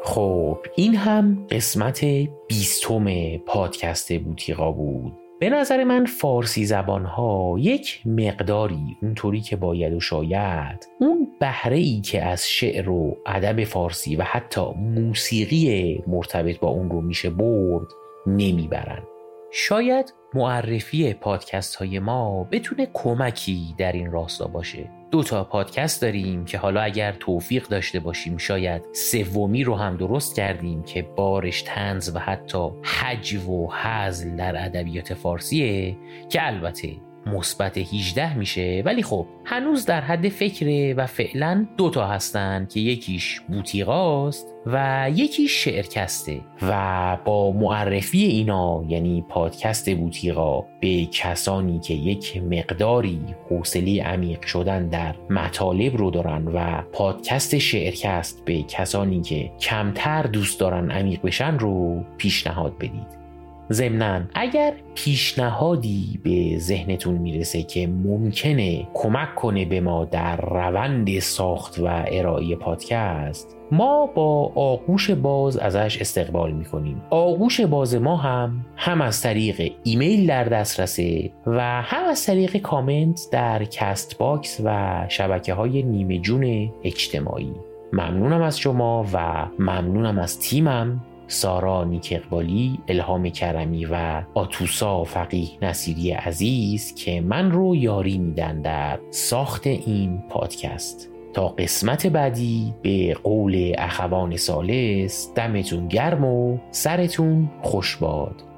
خب 0.03 0.58
این 0.76 0.95
هم 0.95 1.47
قسمت 1.47 2.06
بیستم 2.47 3.38
پادکست 3.38 4.14
بوتیقا 4.14 4.72
بود. 4.72 5.14
به 5.39 5.49
نظر 5.49 5.84
من 5.84 6.06
فارسی 6.06 6.66
زبان 6.66 7.06
ها 7.06 7.56
یک 7.60 8.01
مقداری 8.08 8.97
اونطوری 9.01 9.41
که 9.41 9.56
باید 9.56 9.93
و 9.93 9.99
شاید 9.99 10.88
اون 10.99 11.24
بهره 11.39 11.77
ای 11.77 12.01
که 12.01 12.23
از 12.23 12.49
شعر 12.49 12.89
و 12.89 13.17
ادب 13.25 13.63
فارسی 13.63 14.15
و 14.15 14.23
حتی 14.23 14.61
موسیقی 14.77 16.03
مرتبط 16.07 16.59
با 16.59 16.67
اون 16.67 16.89
رو 16.89 17.01
میشه 17.01 17.29
برد 17.29 17.88
نمی‌برن. 18.27 19.03
شاید 19.51 20.13
معرفی 20.33 21.13
پادکست 21.13 21.75
های 21.75 21.99
ما 21.99 22.43
بتونه 22.43 22.88
کمکی 22.93 23.75
در 23.77 23.91
این 23.91 24.11
راستا 24.11 24.47
باشه. 24.47 24.89
دو 25.11 25.23
تا 25.23 25.43
پادکست 25.43 26.01
داریم 26.01 26.45
که 26.45 26.57
حالا 26.57 26.81
اگر 26.81 27.11
توفیق 27.11 27.67
داشته 27.67 27.99
باشیم 27.99 28.38
شاید 28.38 28.81
سومی 28.93 29.63
رو 29.63 29.75
هم 29.75 29.97
درست 29.97 30.36
کردیم 30.36 30.83
که 30.83 31.01
بارش 31.01 31.61
تنز 31.61 32.15
و 32.15 32.19
حتی 32.19 32.69
حجو 32.83 33.51
و 33.51 33.71
حزل 33.71 34.36
در 34.36 34.65
ادبیات 34.65 35.13
فارسیه 35.13 35.97
که 36.29 36.47
البته 36.47 36.89
مثبت 37.26 37.78
18 37.78 38.38
میشه 38.38 38.84
ولی 38.86 39.03
خب 39.03 39.28
هنوز 39.45 39.86
در 39.86 40.01
حد 40.01 40.30
فکره 40.30 40.93
و 40.93 41.05
فعلا 41.05 41.65
دوتا 41.78 42.07
هستن 42.07 42.67
که 42.73 42.80
یکیش 42.80 43.39
بوتیقاست 43.39 44.47
و 44.65 45.07
یکی 45.15 45.47
شعرکسته 45.47 46.41
و 46.61 47.17
با 47.26 47.51
معرفی 47.51 48.23
اینا 48.23 48.84
یعنی 48.88 49.26
پادکست 49.30 49.95
بوتیقا 49.95 50.61
به 50.82 51.05
کسانی 51.05 51.80
که 51.80 51.93
یک 51.93 52.43
مقداری 52.43 53.21
حوصله 53.49 54.03
عمیق 54.03 54.45
شدن 54.45 54.88
در 54.88 55.15
مطالب 55.30 55.97
رو 55.97 56.11
دارن 56.11 56.47
و 56.47 56.82
پادکست 56.91 57.57
شعرکست 57.57 58.45
به 58.45 58.63
کسانی 58.63 59.21
که 59.21 59.51
کمتر 59.59 60.23
دوست 60.23 60.59
دارن 60.59 60.91
عمیق 60.91 61.21
بشن 61.21 61.59
رو 61.59 62.03
پیشنهاد 62.17 62.78
بدید. 62.78 63.24
ضمنا 63.72 64.22
اگر 64.34 64.74
پیشنهادی 64.95 66.20
به 66.24 66.57
ذهنتون 66.57 67.16
می‌رسه 67.16 67.63
که 67.63 67.88
ممکنه 67.88 68.88
کمک 68.93 69.36
کنه 69.36 69.66
به 69.66 69.82
ما 69.82 70.05
در 70.05 70.38
روند 70.41 71.20
ساخت 71.20 71.80
و 71.80 71.86
ارائه 72.07 72.55
پادکست 72.55 73.57
ما 73.72 74.05
با 74.05 74.51
آغوش 74.55 75.11
باز 75.11 75.57
ازش 75.57 76.01
استقبال 76.01 76.51
می‌کنیم. 76.51 77.01
آغوش 77.09 77.61
باز 77.61 77.95
ما 77.95 78.18
هم 78.18 78.66
هم 78.76 79.01
از 79.01 79.22
طریق 79.22 79.74
ایمیل 79.84 80.28
در 80.28 80.43
دسترسه 80.43 81.32
و 81.45 81.82
هم 81.82 82.05
از 82.05 82.26
طریق 82.26 82.57
کامنت 82.57 83.22
در 83.32 83.63
Castbox 83.63 84.61
و 84.63 85.05
شبکه 85.09 85.53
های 85.53 85.84
نیمه 85.84 86.18
جون 86.18 86.72
اجتماعی. 86.84 87.53
ممنونم 87.93 88.41
از 88.41 88.59
شما 88.59 89.05
و 89.13 89.45
ممنونم 89.59 90.20
از 90.20 90.39
تیمم. 90.39 91.03
سارا 91.28 91.84
نیک 91.84 92.13
اقبالی، 92.15 92.80
الهام 92.88 93.30
کرمی 93.30 93.86
و 93.86 94.23
آتوسا 94.34 95.03
فقیه 95.03 95.49
نصیری 95.61 96.11
عزیز 96.11 96.95
که 96.95 97.21
من 97.21 97.51
رو 97.51 97.76
یاری 97.76 98.17
میدن 98.17 98.61
در 98.61 98.99
ساخت 99.11 99.67
این 99.67 100.23
پادکست. 100.30 101.11
تا 101.34 101.47
قسمت 101.47 102.07
بعدی 102.07 102.73
به 102.82 103.13
قول 103.13 103.73
اخوان 103.78 104.38
سالس 104.38 105.32
دمتون 105.36 105.88
گرم 105.88 106.26
و 106.26 106.57
سرتون 106.71 107.49
خوش 107.61 107.95
باد. 107.95 108.55